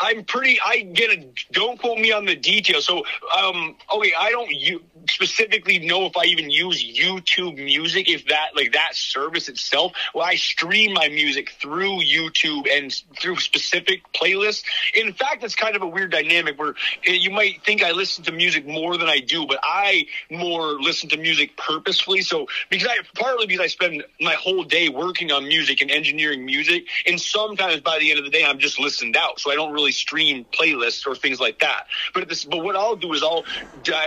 [0.00, 0.58] I'm pretty.
[0.64, 1.28] I get a.
[1.52, 2.86] Don't quote me on the details.
[2.86, 3.04] So,
[3.36, 8.50] um, okay, I don't you specifically know if I even use YouTube Music, if that
[8.56, 9.92] like that service itself.
[10.14, 14.64] Well, I stream my music through YouTube and through specific playlists.
[14.94, 16.74] In fact, it's kind of a weird dynamic where
[17.06, 20.80] eh, you might think I listen to music more than I do, but I more
[20.80, 22.22] listen to music purposefully.
[22.22, 26.44] So, because I partly because I spend my whole day working on music and engineering
[26.44, 29.54] music, and sometimes by the end of the day, I'm just listened out, so I
[29.54, 31.86] don't really really stream playlists or things like that.
[32.14, 33.44] But this, but what I'll do is I'll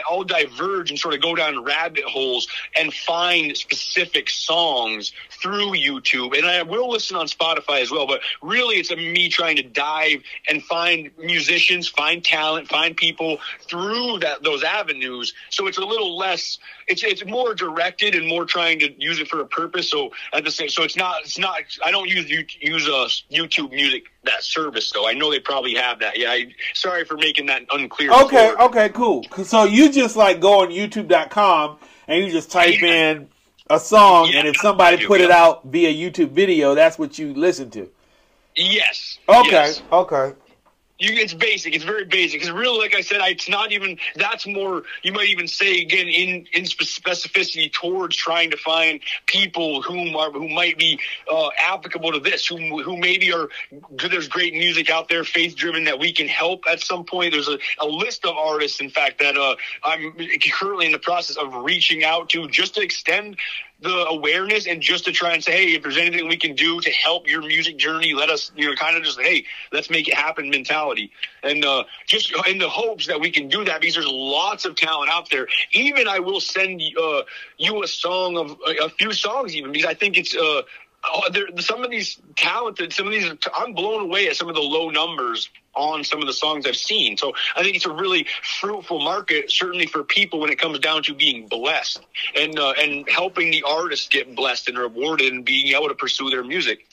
[0.09, 6.37] I'll diverge and sort of go down rabbit holes and find specific songs through YouTube,
[6.37, 8.07] and I will listen on Spotify as well.
[8.07, 13.39] But really, it's a me trying to dive and find musicians, find talent, find people
[13.67, 15.33] through that those avenues.
[15.49, 16.59] So it's a little less.
[16.87, 19.89] It's it's more directed and more trying to use it for a purpose.
[19.89, 21.61] So at the same, so it's not it's not.
[21.83, 25.07] I don't use use uh, YouTube Music that service though.
[25.07, 26.17] I know they probably have that.
[26.17, 28.11] Yeah, I, sorry for making that unclear.
[28.11, 28.63] Okay, before.
[28.63, 29.23] okay, cool.
[29.43, 33.11] So you just like go on YouTube.com and you just type yeah.
[33.11, 33.29] in
[33.69, 35.27] a song, yeah, and if somebody do, put yeah.
[35.27, 37.89] it out via YouTube video, that's what you listen to.
[38.55, 39.19] Yes.
[39.27, 39.49] Okay.
[39.51, 39.81] Yes.
[39.91, 40.33] Okay.
[40.99, 41.73] You, it's basic.
[41.73, 42.39] It's very basic.
[42.39, 43.97] Because really, like I said, I, it's not even.
[44.15, 44.83] That's more.
[45.01, 50.31] You might even say again in in specificity towards trying to find people whom are
[50.31, 50.99] who might be
[51.31, 52.45] uh, applicable to this.
[52.45, 53.49] Who who maybe are.
[54.07, 57.33] There's great music out there, faith driven that we can help at some point.
[57.33, 60.15] There's a, a list of artists, in fact, that uh, I'm
[60.51, 63.37] currently in the process of reaching out to just to extend
[63.83, 66.79] the awareness and just to try and say, hey, if there's anything we can do
[66.79, 70.07] to help your music journey, let us, you know, kind of just, hey, let's make
[70.07, 71.11] it happen mentality.
[71.43, 74.75] And uh, just in the hopes that we can do that because there's lots of
[74.75, 75.47] talent out there.
[75.73, 77.23] Even I will send uh,
[77.57, 80.35] you a song of a few songs, even because I think it's.
[80.35, 80.63] Uh,
[81.05, 84.55] oh, there, some of these talented, some of these, I'm blown away at some of
[84.55, 87.17] the low numbers on some of the songs I've seen.
[87.17, 88.27] So I think it's a really
[88.59, 92.01] fruitful market, certainly for people when it comes down to being blessed
[92.35, 96.29] and uh, and helping the artists get blessed and rewarded and being able to pursue
[96.29, 96.87] their music.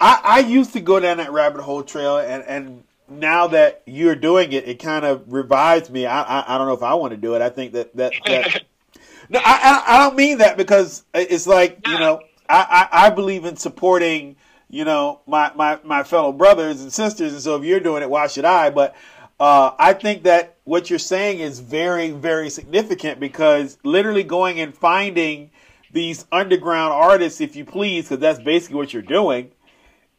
[0.00, 4.16] I, I used to go down that rabbit hole trail, and and now that you're
[4.16, 6.06] doing it, it kind of revives me.
[6.06, 7.42] I, I, I don't know if I want to do it.
[7.42, 8.62] I think that that, that
[9.28, 13.44] no, I I don't mean that because it's like you know I, I, I believe
[13.44, 14.36] in supporting
[14.68, 17.32] you know, my, my, my fellow brothers and sisters.
[17.32, 18.70] And so if you're doing it, why should I?
[18.70, 18.96] But
[19.38, 24.74] uh, I think that what you're saying is very, very significant because literally going and
[24.74, 25.50] finding
[25.92, 29.52] these underground artists, if you please, because that's basically what you're doing,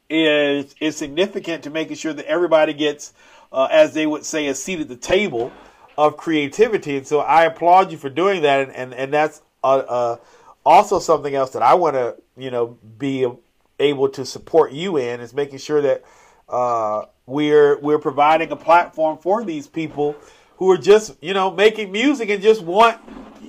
[0.09, 3.13] is is significant to making sure that everybody gets,
[3.51, 5.51] uh, as they would say, a seat at the table
[5.97, 6.95] of creativity.
[6.95, 10.17] And so I applaud you for doing that, and and, and that's uh, uh
[10.67, 13.25] also something else that I want to you know be
[13.79, 16.03] able to support you in is making sure that
[16.49, 20.15] uh, we're we're providing a platform for these people
[20.57, 22.99] who are just you know making music and just want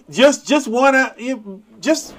[0.09, 2.15] just just want to just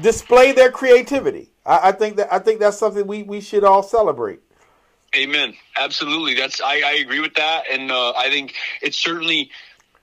[0.00, 1.50] display their creativity.
[1.64, 4.40] I, I, think that I think that's something we, we should all celebrate.
[5.14, 5.54] Amen.
[5.76, 6.34] Absolutely.
[6.34, 9.50] That's I, I agree with that, and uh, I think it's certainly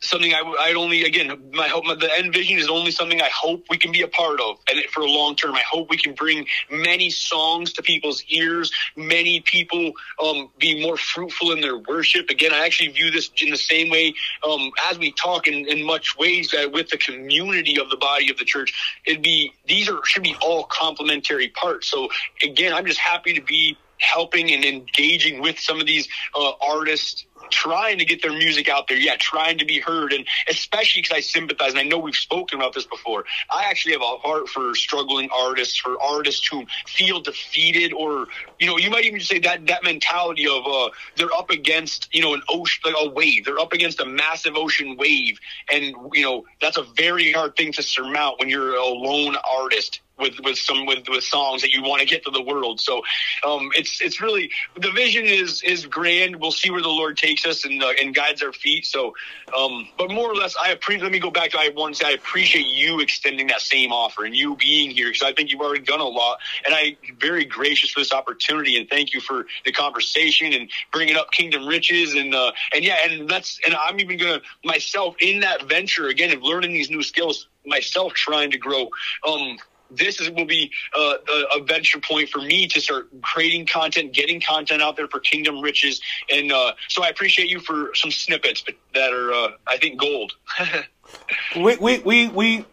[0.02, 3.30] something I I only again my hope my, the end vision is only something I
[3.30, 5.98] hope we can be a part of and for a long term I hope we
[5.98, 9.92] can bring many songs to people's ears many people
[10.24, 12.30] um, be more fruitful in their worship.
[12.30, 14.14] Again I actually view this in the same way
[14.48, 18.32] um, as we talk in, in much ways that with the community of the body
[18.32, 21.90] of the church it'd be these are should be all complementary parts.
[21.90, 22.10] So
[22.42, 27.26] again I'm just happy to be helping and engaging with some of these uh, artists
[27.52, 28.98] trying to get their music out there.
[28.98, 30.14] Yeah, trying to be heard.
[30.14, 33.26] And especially because I sympathize, and I know we've spoken about this before.
[33.50, 38.28] I actually have a heart for struggling artists, for artists who feel defeated, or,
[38.60, 42.22] you know, you might even say that, that mentality of uh, they're up against, you
[42.22, 43.46] know, an ocean, like a wave.
[43.46, 45.40] They're up against a massive ocean wave.
[45.72, 50.02] And, you know, that's a very hard thing to surmount when you're a lone artist
[50.20, 52.80] with with some with with songs that you want to get to the world.
[52.80, 53.02] So
[53.46, 56.36] um, it's it's really the vision is is grand.
[56.38, 58.86] We'll see where the Lord takes us and uh, and guides our feet.
[58.86, 59.14] So,
[59.58, 61.04] um, but more or less, I appreciate.
[61.04, 64.36] Let me go back to I say I appreciate you extending that same offer and
[64.36, 67.92] you being here because I think you've already done a lot, and I very gracious
[67.92, 72.34] for this opportunity and thank you for the conversation and bringing up Kingdom Riches and
[72.36, 76.44] uh, and yeah, and that's and I'm even gonna myself in that venture again of
[76.44, 78.90] learning these new skills myself trying to grow.
[79.28, 79.58] Um,
[79.92, 84.14] this is will be uh, a, a, venture point for me to start creating content,
[84.14, 88.12] getting content out there for Kingdom Riches, and uh, so I appreciate you for some
[88.12, 88.64] snippets
[88.94, 90.34] that are, uh, I think, gold.
[91.56, 92.66] we, we we we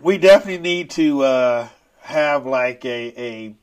[0.00, 1.68] we definitely need to uh,
[2.00, 3.54] have like a a.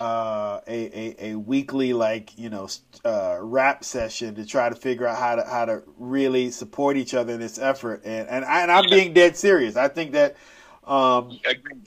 [0.00, 2.68] Uh, a, a, a weekly like you know
[3.04, 7.14] uh, rap session to try to figure out how to how to really support each
[7.14, 9.76] other in this effort and and, I, and I'm being dead serious.
[9.76, 10.34] I think that
[10.92, 11.40] um,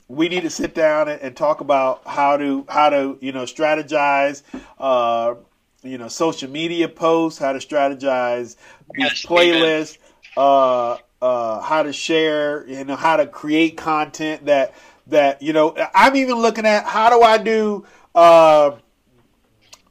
[0.08, 3.44] we need to sit down and, and, talk about how to how to you know
[3.44, 4.42] strategize.
[4.80, 5.36] Uh,
[5.84, 8.56] you know, social media posts, how to strategize
[8.96, 10.00] these playlists,
[10.36, 14.74] uh, uh, how to share, you know, how to create content that
[15.06, 15.76] that you know.
[15.94, 17.86] I'm even looking at how do I do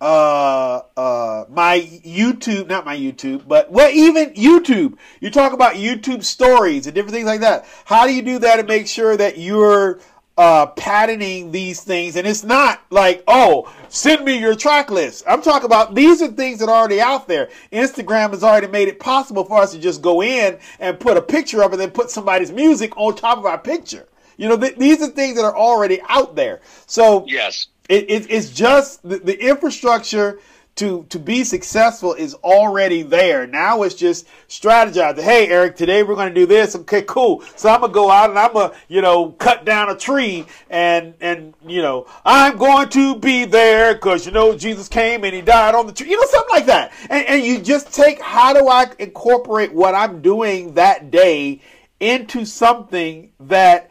[0.00, 4.96] uh, uh, my YouTube, not my YouTube, but well, even YouTube.
[5.20, 7.66] You talk about YouTube stories and different things like that.
[7.84, 10.00] How do you do that and make sure that you're
[10.36, 12.16] uh, patterning these things?
[12.16, 15.24] And it's not like, oh, send me your track list.
[15.26, 17.48] I'm talking about these are things that are already out there.
[17.72, 21.22] Instagram has already made it possible for us to just go in and put a
[21.22, 24.08] picture of it and then put somebody's music on top of our picture.
[24.36, 26.60] You know, th- these are things that are already out there.
[26.86, 30.39] So yes it, it, it's just the, the infrastructure
[30.77, 33.47] to to be successful is already there.
[33.47, 35.23] Now it's just strategizing.
[35.23, 36.74] Hey, Eric, today we're going to do this.
[36.74, 37.43] Okay, cool.
[37.55, 41.15] So I'm gonna go out and I'm gonna you know cut down a tree and
[41.20, 45.43] and you know I'm going to be there because you know Jesus came and he
[45.43, 46.11] died on the tree.
[46.11, 46.93] You know something like that.
[47.09, 51.61] And, and you just take how do I incorporate what I'm doing that day
[52.01, 53.90] into something that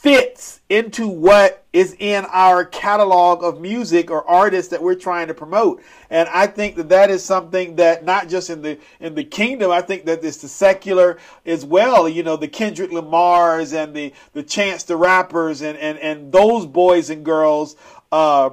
[0.00, 5.34] fits into what is in our catalog of music or artists that we're trying to
[5.34, 5.82] promote.
[6.08, 9.70] And i think that that is something that not just in the in the kingdom
[9.70, 14.12] i think that it's the secular as well you know the kendrick lamars and the
[14.32, 17.76] the chance the rappers and and and those boys and girls
[18.12, 18.50] uh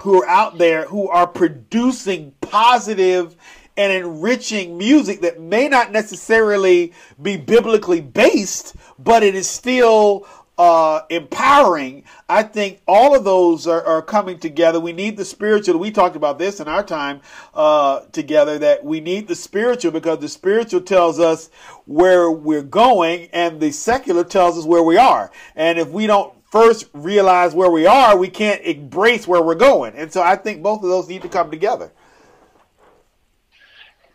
[0.00, 3.36] who are out there who are producing positive
[3.76, 10.26] and enriching music that may not necessarily be biblically based, but it is still
[10.58, 12.04] uh, empowering.
[12.28, 14.78] I think all of those are, are, coming together.
[14.78, 15.78] We need the spiritual.
[15.78, 17.20] We talked about this in our time
[17.54, 21.50] uh, together that we need the spiritual because the spiritual tells us
[21.86, 25.32] where we're going and the secular tells us where we are.
[25.56, 29.94] And if we don't first realize where we are, we can't embrace where we're going.
[29.96, 31.90] And so I think both of those need to come together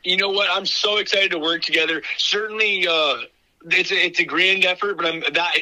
[0.03, 0.49] you know what?
[0.49, 2.02] I'm so excited to work together.
[2.18, 3.18] Certainly, uh,
[3.65, 5.53] it's a, it's a grand effort, but I'm that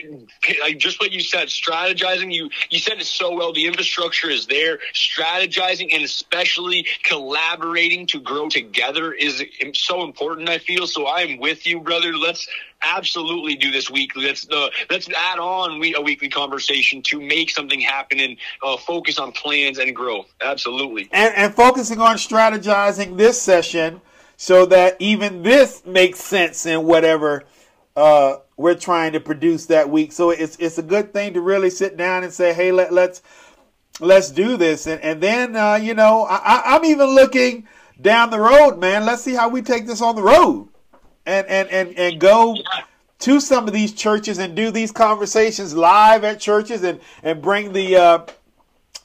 [0.62, 2.32] like just what you said, strategizing.
[2.32, 3.54] You you said it so well.
[3.54, 4.80] The infrastructure is there.
[4.94, 9.44] Strategizing and especially collaborating to grow together is
[9.74, 10.50] so important.
[10.50, 11.06] I feel so.
[11.08, 12.14] I am with you, brother.
[12.16, 12.48] Let's
[12.84, 14.26] absolutely do this weekly.
[14.26, 18.78] Let's uh, let's add on we, a weekly conversation to make something happen and uh,
[18.78, 20.28] focus on plans and growth.
[20.42, 21.10] Absolutely.
[21.12, 24.02] And and focusing on strategizing this session
[24.38, 27.44] so that even this makes sense in whatever
[27.98, 30.12] uh, we're trying to produce that week.
[30.12, 33.24] So it's it's a good thing to really sit down and say, hey, let let's
[34.00, 37.68] let's do this, and and then uh, you know I, I'm even looking
[38.00, 39.06] down the road, man.
[39.06, 40.70] Let's see how we take this on the road,
[41.26, 42.56] and and and and go
[43.20, 47.74] to some of these churches and do these conversations live at churches and and bring
[47.74, 48.26] the uh,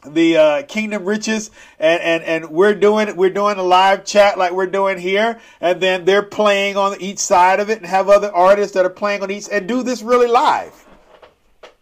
[0.04, 4.52] the uh, Kingdom Riches, and, and and we're doing we're doing a live chat like
[4.52, 8.32] we're doing here, and then they're playing on each side of it, and have other
[8.32, 10.86] artists that are playing on each, and do this really live.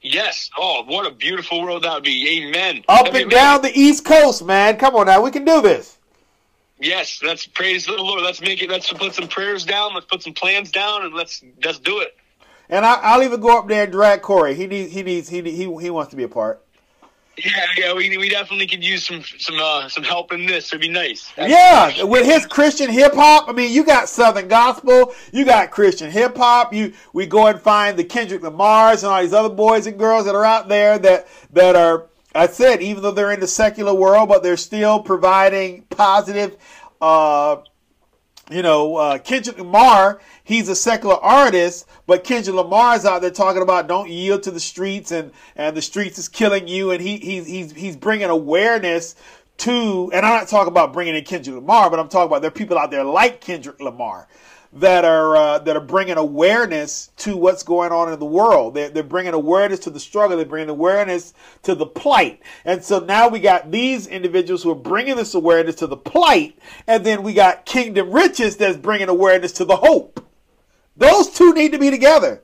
[0.02, 0.50] Yes.
[0.56, 2.46] Oh, what a beautiful world that would be.
[2.46, 2.84] Amen.
[2.88, 4.76] Up That'd and down the East Coast, man.
[4.76, 5.98] Come on now, we can do this.
[6.78, 8.22] Yes, let's praise the Lord.
[8.22, 8.70] Let's make it.
[8.70, 9.94] Let's put some prayers down.
[9.94, 12.16] Let's put some plans down, and let's let's do it.
[12.70, 14.54] And I, I'll even go up there and drag Corey.
[14.54, 16.64] He needs he needs he he he wants to be a part.
[17.44, 20.68] Yeah, yeah, we, we definitely could use some some uh, some help in this.
[20.68, 21.32] It'd be nice.
[21.38, 23.48] Yeah, with his Christian hip hop.
[23.48, 26.74] I mean, you got Southern gospel, you got Christian hip hop.
[26.74, 30.26] You we go and find the Kendrick Lamar's and all these other boys and girls
[30.26, 32.06] that are out there that that are.
[32.32, 36.56] I said even though they're in the secular world, but they're still providing positive.
[37.00, 37.62] Uh,
[38.50, 43.62] you know, uh, Kendrick Lamar, he's a secular artist, but Kendrick Lamar's out there talking
[43.62, 46.90] about don't yield to the streets and, and the streets is killing you.
[46.90, 49.14] And he, he's, he's, he's bringing awareness
[49.58, 52.48] to, and I'm not talking about bringing in Kendrick Lamar, but I'm talking about there
[52.48, 54.26] are people out there like Kendrick Lamar
[54.72, 58.74] that are uh, that are bringing awareness to what's going on in the world.
[58.74, 60.36] They're, they're bringing awareness to the struggle.
[60.36, 62.40] They're bringing awareness to the plight.
[62.64, 66.56] And so now we got these individuals who are bringing this awareness to the plight,
[66.86, 70.20] and then we got Kingdom Riches that's bringing awareness to the hope.
[71.00, 72.42] Those two need to be together.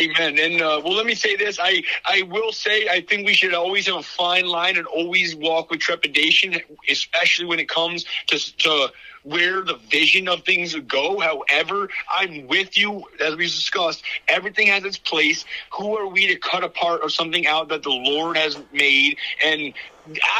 [0.00, 0.38] Amen.
[0.38, 3.52] And uh, well, let me say this: I I will say I think we should
[3.52, 6.58] always have a fine line and always walk with trepidation,
[6.88, 8.90] especially when it comes to to
[9.22, 11.20] where the vision of things go.
[11.20, 14.02] However, I'm with you as we discussed.
[14.26, 15.44] Everything has its place.
[15.76, 19.18] Who are we to cut apart or something out that the Lord has made?
[19.44, 19.74] And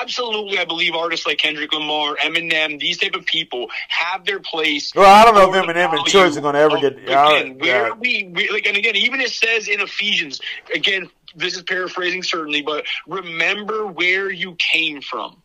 [0.01, 4.93] absolutely, I believe artists like Kendrick Lamar, Eminem, these type of people have their place.
[4.95, 6.99] Well, I don't know if Eminem and church are going to ever get.
[6.99, 7.95] Again, where yeah.
[7.95, 10.41] we, we like, and again, even it says in Ephesians,
[10.75, 15.37] again, this is paraphrasing certainly, but remember where you came from.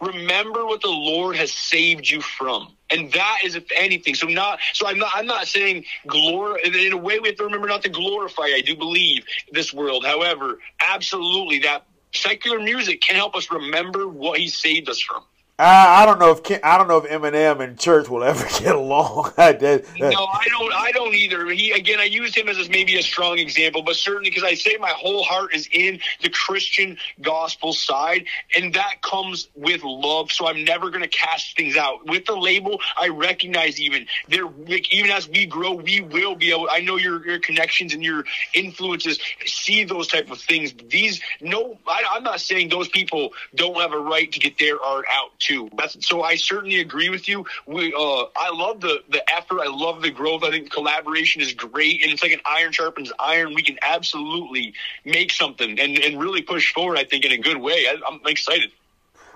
[0.00, 2.74] Remember what the Lord has saved you from.
[2.90, 4.14] And that is if anything.
[4.14, 7.44] So not so I'm not I'm not saying glory in a way we have to
[7.44, 8.44] remember not to glorify.
[8.44, 10.04] I do believe this world.
[10.04, 11.84] However, absolutely that
[12.14, 15.22] secular music can help us remember what he saved us from.
[15.60, 18.74] I, I don't know if I don't know if Eminem and Church will ever get
[18.74, 19.32] along.
[20.10, 20.72] no, I don't.
[20.72, 21.46] I don't either.
[21.50, 24.76] He again, I use him as maybe a strong example, but certainly because I say
[24.80, 28.24] my whole heart is in the Christian gospel side,
[28.56, 30.32] and that comes with love.
[30.32, 32.80] So I'm never going to cast things out with the label.
[32.98, 36.68] I recognize even there, like, even as we grow, we will be able.
[36.70, 38.24] I know your your connections and your
[38.54, 40.72] influences see those type of things.
[40.88, 44.80] These no, I, I'm not saying those people don't have a right to get their
[44.80, 45.38] art out.
[45.38, 45.68] Too too.
[45.76, 47.44] That's, so I certainly agree with you.
[47.66, 49.60] We, uh, I love the the effort.
[49.60, 50.44] I love the growth.
[50.44, 53.54] I think collaboration is great, and it's like an iron sharpens iron.
[53.54, 54.74] We can absolutely
[55.04, 56.98] make something and and really push forward.
[56.98, 57.86] I think in a good way.
[57.88, 58.70] I, am excited.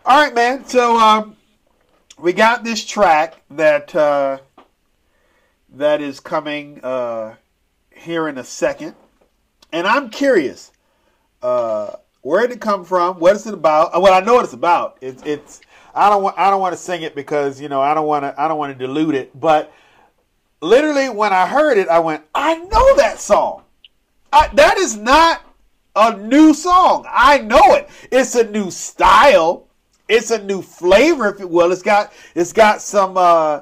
[0.05, 0.65] All right, man.
[0.67, 1.37] So um,
[2.19, 4.39] we got this track that uh,
[5.71, 7.35] that is coming uh,
[7.91, 8.95] here in a second,
[9.73, 10.71] and I'm curious.
[11.43, 13.21] Uh, where did it come from?
[13.21, 14.01] What is it about?
[14.01, 14.97] Well, I know what it's about.
[15.03, 15.61] It's it's
[15.95, 18.25] I don't want I don't want to sing it because you know I don't want
[18.25, 19.39] to I don't want to dilute it.
[19.39, 19.73] But
[20.61, 23.63] literally, when I heard it, I went, I know that song.
[24.33, 25.43] I, that is not
[25.95, 27.07] a new song.
[27.09, 27.89] I know it.
[28.11, 29.69] It's a new style.
[30.09, 31.71] It's a new flavor, if you will.
[31.71, 33.61] It's got it's got some uh,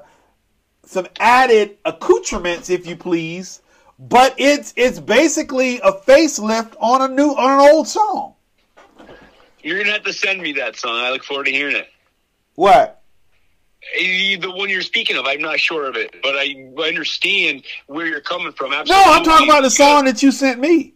[0.84, 3.60] some added accoutrements, if you please.
[3.98, 8.34] But it's it's basically a facelift on a new on an old song.
[9.62, 10.96] You're gonna have to send me that song.
[10.96, 11.91] I look forward to hearing it.
[12.54, 13.02] What?
[13.98, 16.54] The one you're speaking of, I'm not sure of it, but I
[16.86, 18.72] understand where you're coming from.
[18.72, 19.04] Absolutely.
[19.04, 20.94] No, I'm talking about the song that you sent me.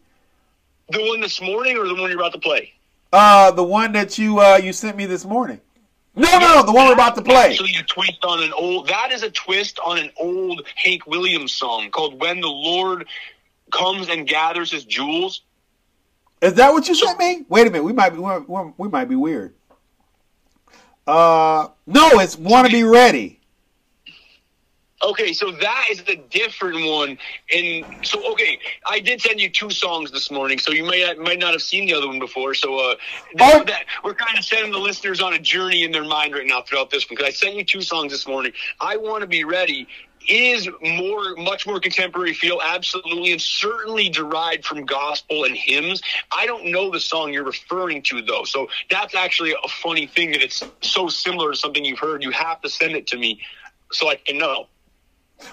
[0.90, 2.72] The one this morning, or the one you're about to play?
[3.12, 5.60] Uh, the one that you uh you sent me this morning.
[6.14, 7.50] No, yeah, no, the one we're about to play.
[7.50, 8.88] Actually, a twist on an old.
[8.88, 13.06] That is a twist on an old Hank Williams song called "When the Lord
[13.70, 15.42] Comes and Gathers His Jewels."
[16.40, 17.44] Is that what you sent me?
[17.48, 19.54] Wait a minute, we might be we might be weird.
[21.06, 23.36] Uh, no, it's want to be ready.
[25.04, 27.18] Okay, so that is the different one.
[27.54, 28.58] And so, okay,
[28.88, 31.86] I did send you two songs this morning, so you might might not have seen
[31.86, 32.54] the other one before.
[32.54, 32.94] So, uh,
[33.40, 33.64] oh.
[33.64, 36.62] that, we're kind of sending the listeners on a journey in their mind right now
[36.62, 38.52] throughout this one because I sent you two songs this morning.
[38.80, 39.86] I want to be ready
[40.28, 46.00] is more, much more contemporary feel, absolutely, and certainly derived from gospel and hymns.
[46.32, 50.32] I don't know the song you're referring to though, so that's actually a funny thing
[50.32, 52.22] that it's so similar to something you've heard.
[52.22, 53.40] You have to send it to me
[53.92, 54.66] so I can know.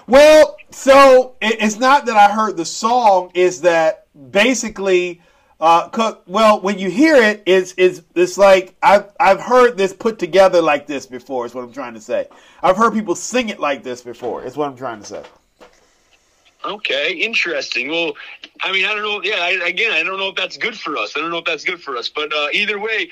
[0.06, 5.20] Well, so it's not that I heard the song; is that basically
[5.64, 9.94] Uh, 'cause- well, when you hear it, it's it's it's like I've I've heard this
[9.94, 11.46] put together like this before.
[11.46, 12.28] Is what I'm trying to say.
[12.62, 14.44] I've heard people sing it like this before.
[14.44, 15.22] Is what I'm trying to say.
[16.66, 17.88] Okay, interesting.
[17.90, 18.12] Well,
[18.62, 19.22] I mean, I don't know.
[19.22, 21.14] Yeah, I, again, I don't know if that's good for us.
[21.16, 22.10] I don't know if that's good for us.
[22.10, 23.08] But uh, either way,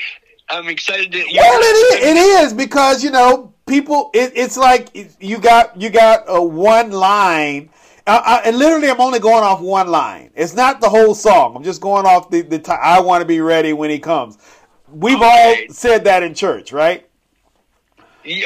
[0.51, 1.19] I'm excited to.
[1.19, 2.05] Well, it is.
[2.05, 4.11] It is because you know people.
[4.13, 4.89] It, it's like
[5.21, 7.71] you got you got a one line,
[8.07, 10.31] uh, uh, and literally I'm only going off one line.
[10.35, 11.55] It's not the whole song.
[11.57, 12.59] I'm just going off the the.
[12.59, 14.39] T- I want to be ready when he comes.
[14.93, 15.67] We've Okay.
[15.69, 17.07] all said that in church, right?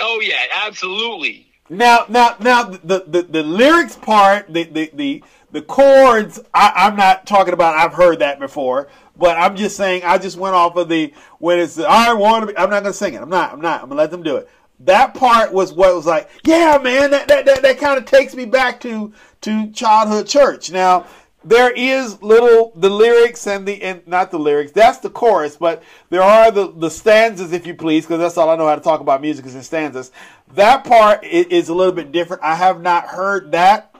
[0.01, 1.47] Oh yeah, absolutely.
[1.69, 6.39] Now, now, now, the the, the lyrics part, the the the, the chords.
[6.55, 7.75] I, I'm not talking about.
[7.75, 10.03] I've heard that before, but I'm just saying.
[10.05, 12.53] I just went off of the when it's I want to.
[12.53, 13.23] be I'm not gonna sing it.
[13.23, 13.53] I'm not.
[13.53, 13.83] I'm not.
[13.83, 14.49] I'm gonna let them do it.
[14.81, 16.31] That part was what was like.
[16.45, 17.11] Yeah, man.
[17.11, 19.13] That that that, that kind of takes me back to
[19.47, 20.71] to childhood church.
[20.71, 21.07] Now.
[21.49, 24.73] There is little the lyrics and the and not the lyrics.
[24.73, 28.51] That's the chorus, but there are the the stanzas, if you please, because that's all
[28.51, 30.11] I know how to talk about music is in stanzas.
[30.55, 32.43] That part is a little bit different.
[32.43, 33.95] I have not heard that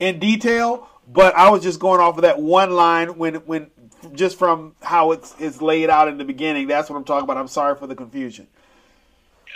[0.00, 3.70] in detail, but I was just going off of that one line when when
[4.14, 6.66] just from how it's it's laid out in the beginning.
[6.66, 7.36] That's what I'm talking about.
[7.36, 8.48] I'm sorry for the confusion.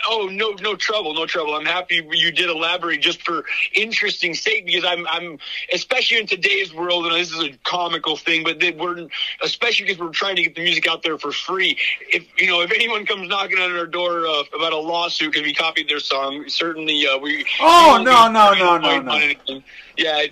[0.07, 1.55] Oh no, no trouble, no trouble.
[1.55, 5.39] I'm happy you did elaborate just for interesting sake because I'm, I'm
[5.73, 9.07] especially in today's world, and this is a comical thing, but that we're
[9.43, 11.77] especially because we're trying to get the music out there for free.
[12.09, 15.45] If you know, if anyone comes knocking on our door uh, about a lawsuit because
[15.45, 17.45] we copied their song, certainly uh, we.
[17.59, 19.15] Oh, we no, no, no, no, no.
[19.15, 19.63] anything.
[19.97, 20.25] Yeah,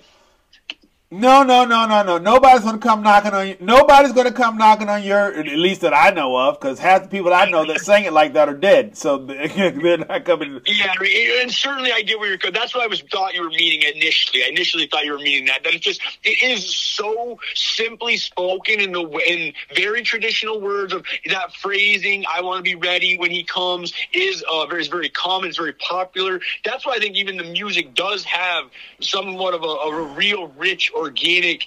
[1.12, 2.18] No, no, no, no, no.
[2.18, 3.56] Nobody's gonna come knocking on you.
[3.58, 7.08] Nobody's gonna come knocking on your, at least that I know of, because half the
[7.08, 8.96] people I know that sing it like that are dead.
[8.96, 10.60] So they're not coming.
[10.66, 10.94] Yeah,
[11.40, 12.54] and certainly I get where you're going.
[12.54, 14.44] That's what I was thought you were meaning initially.
[14.44, 15.64] I initially thought you were meaning that.
[15.64, 21.04] That it's just it is so simply spoken in the in very traditional words of
[21.28, 22.24] that phrasing.
[22.32, 25.48] I want to be ready when he comes is uh, very is very common.
[25.48, 26.40] It's very popular.
[26.64, 28.66] That's why I think even the music does have
[29.00, 31.66] somewhat of a, of a real rich organic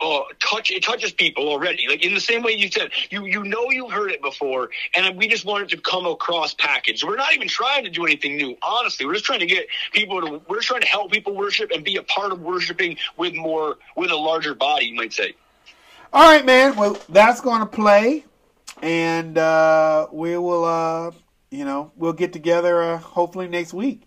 [0.00, 1.86] uh, touch it touches people already.
[1.88, 5.16] Like in the same way you said, you you know you've heard it before, and
[5.16, 7.04] we just want it to come across packaged.
[7.04, 8.56] We're not even trying to do anything new.
[8.62, 10.42] Honestly, we're just trying to get people to.
[10.48, 14.10] We're trying to help people worship and be a part of worshiping with more with
[14.10, 14.86] a larger body.
[14.86, 15.34] You might say.
[16.12, 16.76] All right, man.
[16.76, 18.24] Well, that's gonna play,
[18.82, 21.10] and uh, we will, uh,
[21.50, 24.02] you know, we'll get together uh, hopefully next week.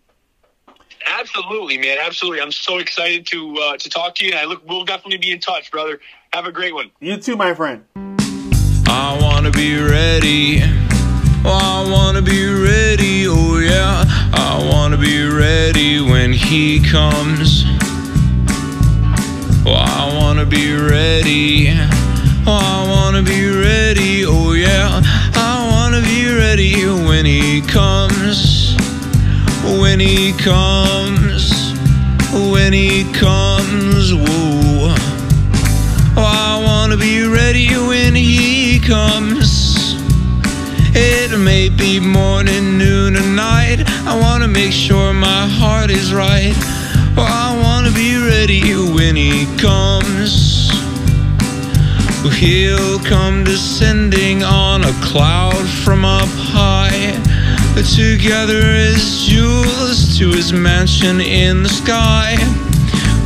[1.05, 1.97] Absolutely, man.
[1.99, 2.41] Absolutely.
[2.41, 4.67] I'm so excited to uh, to talk to you, and I look.
[4.67, 5.99] We'll definitely be in touch, brother.
[6.33, 6.91] Have a great one.
[6.99, 7.83] You too, my friend.
[8.89, 10.61] I wanna be ready.
[11.45, 13.27] Oh, I wanna be ready.
[13.27, 14.03] Oh yeah,
[14.33, 17.63] I wanna be ready when he comes.
[19.65, 21.69] Oh, I wanna be ready.
[22.45, 24.25] Oh, I wanna be ready.
[24.25, 25.01] Oh yeah,
[25.35, 27.06] I wanna be ready when he comes.
[29.97, 31.73] When he comes.
[32.31, 34.13] When he comes.
[34.13, 34.93] Whoa.
[36.15, 39.95] Oh, I wanna be ready when he comes.
[40.93, 43.85] It may be morning, noon, or night.
[44.05, 46.53] I wanna make sure my heart is right.
[47.17, 50.69] Oh, I wanna be ready when he comes.
[52.35, 57.26] He'll come descending on a cloud from up high.
[57.77, 62.35] Together as jewels to his mansion in the sky.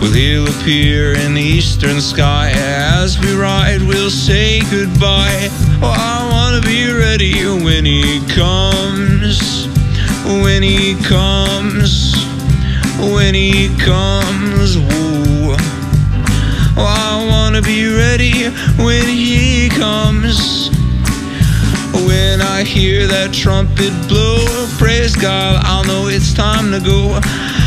[0.01, 3.81] Well, he'll appear in the eastern sky as we ride.
[3.81, 5.49] We'll say goodbye.
[5.81, 9.67] Oh, I wanna be ready when he comes.
[10.25, 12.13] When he comes.
[12.99, 14.77] When he comes.
[14.77, 15.55] Whoa.
[16.77, 20.69] Oh, I wanna be ready when he comes.
[21.93, 24.45] When I hear that trumpet blow,
[24.77, 27.19] praise God, I'll know it's time to go.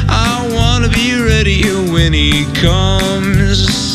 [0.08, 3.93] I wanna be ready when he comes.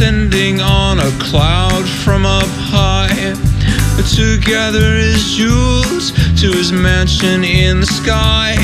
[0.00, 3.34] Come descending on a cloud from up high
[4.16, 8.56] to gather his jewels to his mansion in the sky.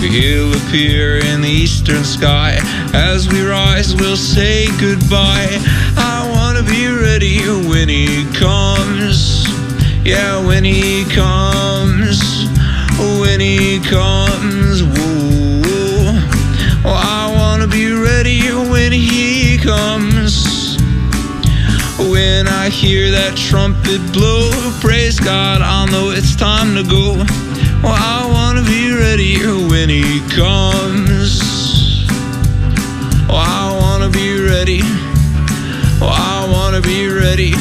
[0.00, 2.58] He'll appear in the eastern sky.
[2.92, 5.48] As we rise, we'll say goodbye.
[5.96, 7.38] I wanna be ready
[7.68, 9.46] when he comes.
[10.04, 12.20] Yeah, when he comes.
[13.20, 14.82] When he comes.
[14.82, 16.20] Whoa.
[16.84, 20.09] Oh, I wanna be ready when he comes.
[22.20, 24.50] When I hear that trumpet blow,
[24.82, 27.16] praise God, I'll know it's time to go.
[27.82, 29.40] Well, I wanna be ready
[29.72, 31.40] when he comes.
[33.26, 34.82] Oh, I wanna be ready.
[36.02, 37.54] Oh, I wanna be ready.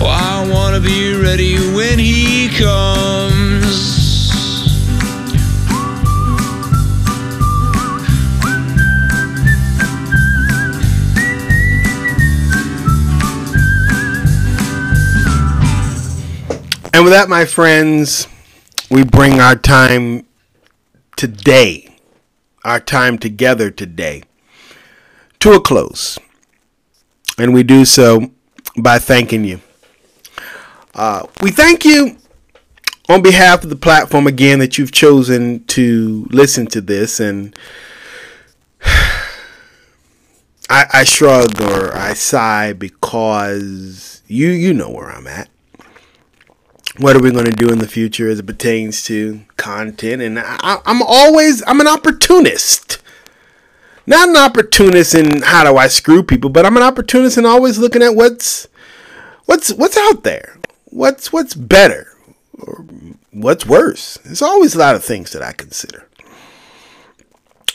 [0.00, 3.35] Oh, I wanna be ready when he comes.
[16.96, 18.26] And with that, my friends,
[18.90, 20.24] we bring our time
[21.14, 21.94] today,
[22.64, 24.22] our time together today,
[25.40, 26.18] to a close.
[27.36, 28.30] And we do so
[28.78, 29.60] by thanking you.
[30.94, 32.16] Uh, we thank you
[33.10, 37.20] on behalf of the platform again that you've chosen to listen to this.
[37.20, 37.54] And
[40.70, 45.50] I, I shrug or I sigh because you you know where I'm at
[46.98, 50.22] what are we going to do in the future as it pertains to content?
[50.22, 52.98] And I, am always i'm an opportunist.
[54.06, 57.78] Not an opportunist in how do i screw people but i'm an opportunist in always
[57.78, 58.68] looking at what's
[59.46, 60.58] what's what's out there.
[60.86, 62.08] What's what's better
[62.58, 62.84] or
[63.32, 64.18] what's worse?
[64.24, 66.08] There's always a lot of things that i consider.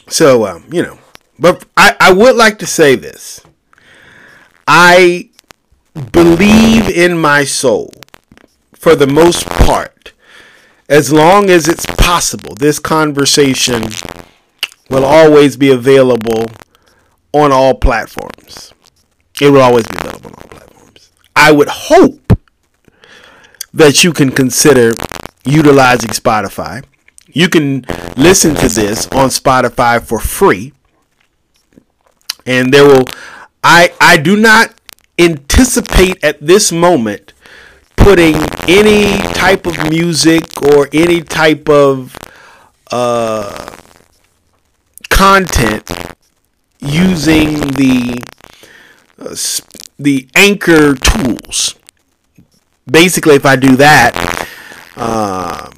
[0.07, 0.99] So um, you know
[1.41, 3.41] but I, I would like to say this.
[4.67, 5.31] I
[6.11, 7.91] believe in my soul
[8.81, 10.11] for the most part,
[10.89, 13.83] as long as it's possible, this conversation
[14.89, 16.47] will always be available
[17.31, 18.73] on all platforms.
[19.39, 21.11] It will always be available on all platforms.
[21.35, 22.35] I would hope
[23.71, 24.93] that you can consider
[25.45, 26.83] utilizing Spotify.
[27.27, 27.85] You can
[28.17, 30.73] listen to this on Spotify for free.
[32.47, 33.05] And there will
[33.63, 34.73] I I do not
[35.19, 37.33] anticipate at this moment
[38.03, 38.35] putting
[38.67, 42.17] any type of music or any type of
[42.91, 43.75] uh,
[45.09, 45.89] content
[46.79, 48.21] using the
[49.19, 49.35] uh,
[49.99, 51.75] the anchor tools.
[52.89, 54.47] Basically, if I do that,
[54.95, 55.69] uh,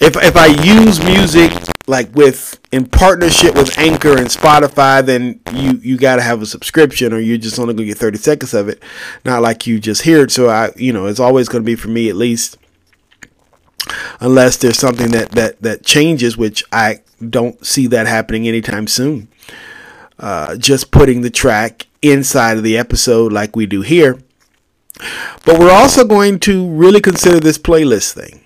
[0.00, 1.52] if if I use music
[1.88, 6.46] like with in partnership with Anchor and Spotify, then you you got to have a
[6.46, 8.82] subscription, or you're just only gonna get 30 seconds of it,
[9.24, 10.30] not like you just hear it.
[10.30, 12.58] So I, you know, it's always gonna be for me at least,
[14.20, 19.28] unless there's something that that that changes, which I don't see that happening anytime soon.
[20.18, 24.18] Uh, just putting the track inside of the episode like we do here.
[25.44, 28.40] But we're also going to really consider this playlist thing.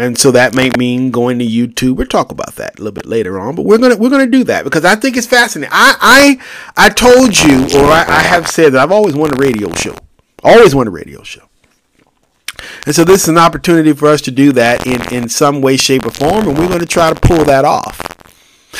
[0.00, 1.96] And so that may mean going to YouTube.
[1.96, 4.44] We'll talk about that a little bit later on, but we're gonna we're gonna do
[4.44, 5.70] that because I think it's fascinating.
[5.74, 6.40] I
[6.74, 9.70] I I told you, or I, I have said that I've always wanted a radio
[9.74, 9.94] show,
[10.42, 11.42] always wanted a radio show,
[12.86, 15.76] and so this is an opportunity for us to do that in in some way,
[15.76, 18.00] shape, or form, and we're going to try to pull that off.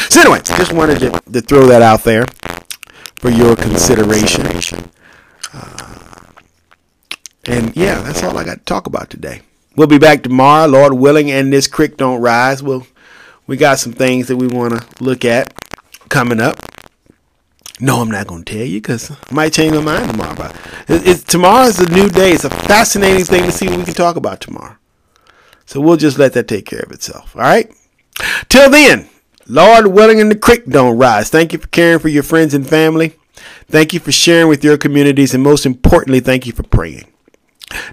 [0.09, 2.25] So anyway, just wanted to, to throw that out there
[3.17, 4.91] for your consideration.
[5.53, 6.31] Uh,
[7.45, 9.43] and yeah, that's all I got to talk about today.
[9.81, 12.63] We'll be back tomorrow, Lord willing, and this creek don't rise.
[12.63, 12.87] We'll,
[13.47, 15.55] we got some things that we want to look at
[16.11, 16.59] coming up.
[17.81, 20.35] No, I'm not going to tell you because I might change my mind tomorrow.
[20.35, 20.55] But
[20.87, 22.33] it, it's, tomorrow's a new day.
[22.33, 24.77] It's a fascinating thing to see what we can talk about tomorrow.
[25.65, 27.35] So we'll just let that take care of itself.
[27.35, 27.73] All right?
[28.51, 29.09] Till then,
[29.47, 31.31] Lord willing, and the creek don't rise.
[31.31, 33.15] Thank you for caring for your friends and family.
[33.67, 35.33] Thank you for sharing with your communities.
[35.33, 37.11] And most importantly, thank you for praying.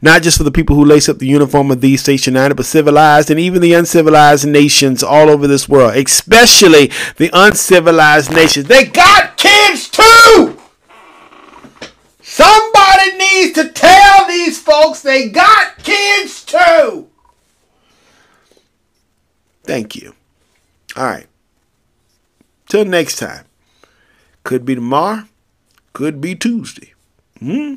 [0.02, 2.66] Not just for the people who lace up the uniform of these Station United, but
[2.66, 8.68] civilized and even the uncivilized nations all over this world, especially the uncivilized nations.
[8.68, 10.58] They got kids too!
[12.22, 17.10] Somebody needs to tell these folks they got kids too!
[19.64, 20.16] Thank you.
[20.96, 21.28] All right.
[22.70, 23.46] Till next time.
[24.44, 25.26] Could be tomorrow,
[25.92, 26.94] could be Tuesday.
[27.40, 27.76] Hmm?